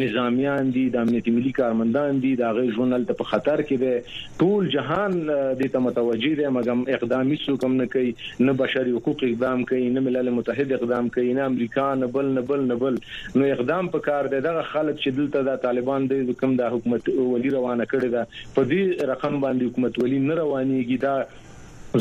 نظامیان 0.00 0.72
دي 0.76 0.84
د 0.96 1.04
امنیتي 1.06 1.34
ملي 1.38 1.52
کارمندان 1.60 2.20
دي 2.24 2.32
دا 2.42 2.50
غي 2.58 2.66
ژوندل 2.78 3.06
ته 3.10 3.18
په 3.22 3.30
خطر 3.34 3.62
کې 3.70 3.82
دي 3.84 4.34
ټول 4.44 4.70
جهان 4.76 5.16
د 5.62 5.72
ته 5.76 5.84
متوجي 5.86 6.32
دي 6.42 6.48
مګم 6.58 6.84
اقدامي 6.98 7.40
څوک 7.44 7.68
هم 7.68 7.72
نه 7.82 7.88
کوي 7.96 8.12
نه 8.48 8.56
بشري 8.62 8.96
حقوق 8.98 9.26
اقدام 9.30 9.64
کوي 9.72 9.86
نه 9.96 10.04
ملل 10.08 10.32
متحد 10.40 10.76
اقدام 10.80 11.12
کوي 11.18 11.32
نه 11.40 11.48
امریکا 11.52 11.88
نه 12.02 12.12
بل 12.18 12.32
نه 12.38 12.46
بل 12.52 12.66
نه 12.72 12.80
بل 12.84 13.00
نو 13.40 13.50
اقدام 13.56 13.92
په 13.96 14.08
کار 14.10 14.32
دی 14.36 14.44
دغه 14.50 14.68
خلک 14.74 15.00
چې 15.02 15.20
دلته 15.20 15.48
د 15.50 15.62
طالبان 15.66 16.10
د 16.14 16.22
حکم 16.32 16.54
د 16.62 16.74
حکومت 16.76 17.10
ولی 17.16 17.56
روانه 17.58 17.90
کړی 17.94 18.14
دا 18.16 18.28
په 18.36 18.70
دې 18.70 19.10
رقم 19.14 19.40
باندې 19.42 19.72
حکومت 19.72 20.02
ولی 20.04 20.22
نه 20.28 20.40
روانيږي 20.42 21.04
دا 21.08 21.16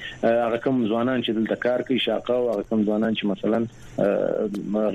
هغه 0.44 0.58
کوم 0.64 0.76
ځوانان 0.90 1.18
چې 1.24 1.30
دلته 1.38 1.54
کار 1.66 1.80
کوي 1.86 1.98
شاقه 2.06 2.34
او 2.40 2.46
هغه 2.52 2.62
کوم 2.68 2.80
ځوانان 2.88 3.12
چې 3.18 3.22
مثلا 3.32 3.58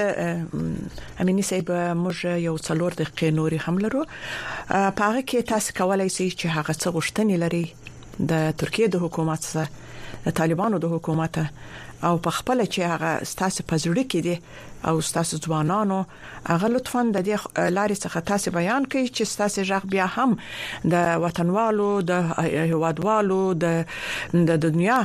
امینی 1.19 1.41
صاحب 1.51 1.71
موږ 1.71 2.25
یو 2.47 2.57
څلور 2.67 2.91
د 3.01 3.15
قینوري 3.21 3.57
حمله 3.67 3.87
رو 3.95 4.03
په 4.69 4.99
هغه 5.07 5.21
کې 5.29 5.47
تاسو 5.53 5.73
کولای 5.79 6.09
شئ 6.09 6.27
چې 6.39 6.45
هغه 6.57 6.73
څه 6.81 6.87
غوښتنې 6.95 7.37
لري 7.43 7.65
د 8.19 8.51
ترکیه 8.63 8.87
د 8.91 8.95
حکومت 9.07 9.41
سره 9.51 9.69
طالبانو 10.39 10.77
د 10.83 10.91
حکومت 10.93 11.35
او 12.03 12.15
په 12.25 12.29
خپل 12.37 12.57
چې 12.73 12.81
هغه 12.91 13.11
ستاسو 13.33 13.59
په 13.69 13.75
زړه 13.83 14.03
کې 14.11 14.19
دي 14.27 14.35
او 14.89 14.95
ستاسو 15.09 15.35
ځوانانو 15.45 15.99
هغه 16.53 16.67
لطفا 16.75 17.01
د 17.11 17.17
دې 17.27 17.35
لارې 17.77 17.95
څخه 18.03 18.19
تاسو 18.31 18.47
بیان 18.59 18.83
کړئ 18.91 19.05
چې 19.15 19.23
ستاسو 19.33 19.59
ژغ 19.69 19.83
بیا 19.93 20.07
هم 20.17 20.31
د 20.91 20.93
وطنوالو 21.23 21.89
د 22.11 22.11
هوادوالو 22.73 23.41
د 23.53 23.65
د 24.47 24.51
دنیا 24.67 24.99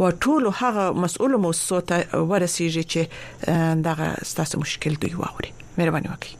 و 0.00 0.12
ټول 0.22 0.42
هغه 0.62 0.84
مسؤل 1.02 1.32
مو 1.42 1.52
سوته 1.68 1.98
ورسیږي 2.30 2.84
چې 2.92 3.02
دغه 3.88 4.08
ستاسو 4.32 4.54
مشکل 4.64 4.94
دوی 5.02 5.14
واوري 5.24 5.50
مهرباني 5.78 6.08
وکړئ 6.10 6.34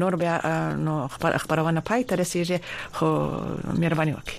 نور 0.02 0.12
بیا 0.22 0.34
نو 0.86 0.94
خبر 1.14 1.30
خبرونه 1.44 1.80
پای 1.90 2.00
ته 2.08 2.14
رسیدي 2.22 2.58
خو 2.98 3.06
مهرباني 3.82 4.12
وکړئ 4.14 4.36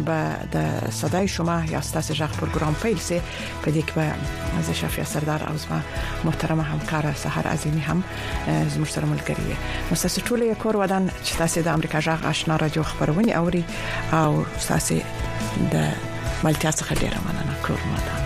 به 0.06 0.20
د 0.54 0.56
صداي 1.00 1.28
شما 1.36 1.56
یا 1.72 1.82
ستاسو 1.90 2.14
ژغ 2.20 2.32
پروګرام 2.42 2.76
پیل 2.84 3.00
سي 3.08 3.20
په 3.64 3.72
دې 3.72 3.84
کې 3.88 3.94
به 3.96 4.12
از 4.62 4.70
شفیع 4.82 5.04
سردار 5.14 5.42
او 5.50 5.56
زما 5.66 5.80
محترمه 6.28 6.64
همکار 6.74 7.10
سحر 7.24 7.48
عظیمی 7.54 7.80
هم 7.88 8.04
زموږ 8.74 8.90
سره 8.98 9.06
ملګری 9.16 9.54
مستاسو 9.92 10.22
ټول 10.30 10.42
یو 10.48 10.54
کور 10.66 10.78
ودان 10.84 11.10
چې 11.26 11.36
تاسو 11.44 11.62
د 11.70 11.80
امریکا 11.80 12.00
ژغ 12.10 12.26
آشنا 12.36 12.58
راډیو 12.58 12.84
خبرونه 12.84 13.32
اوري 13.42 13.64
او 14.14 14.46
تاسو 14.70 15.00
د 15.74 15.92
مالټیا 16.44 16.72
څخه 16.72 16.94
ډیره 17.04 17.18
مننه 17.26 17.54
کوم 17.68 18.26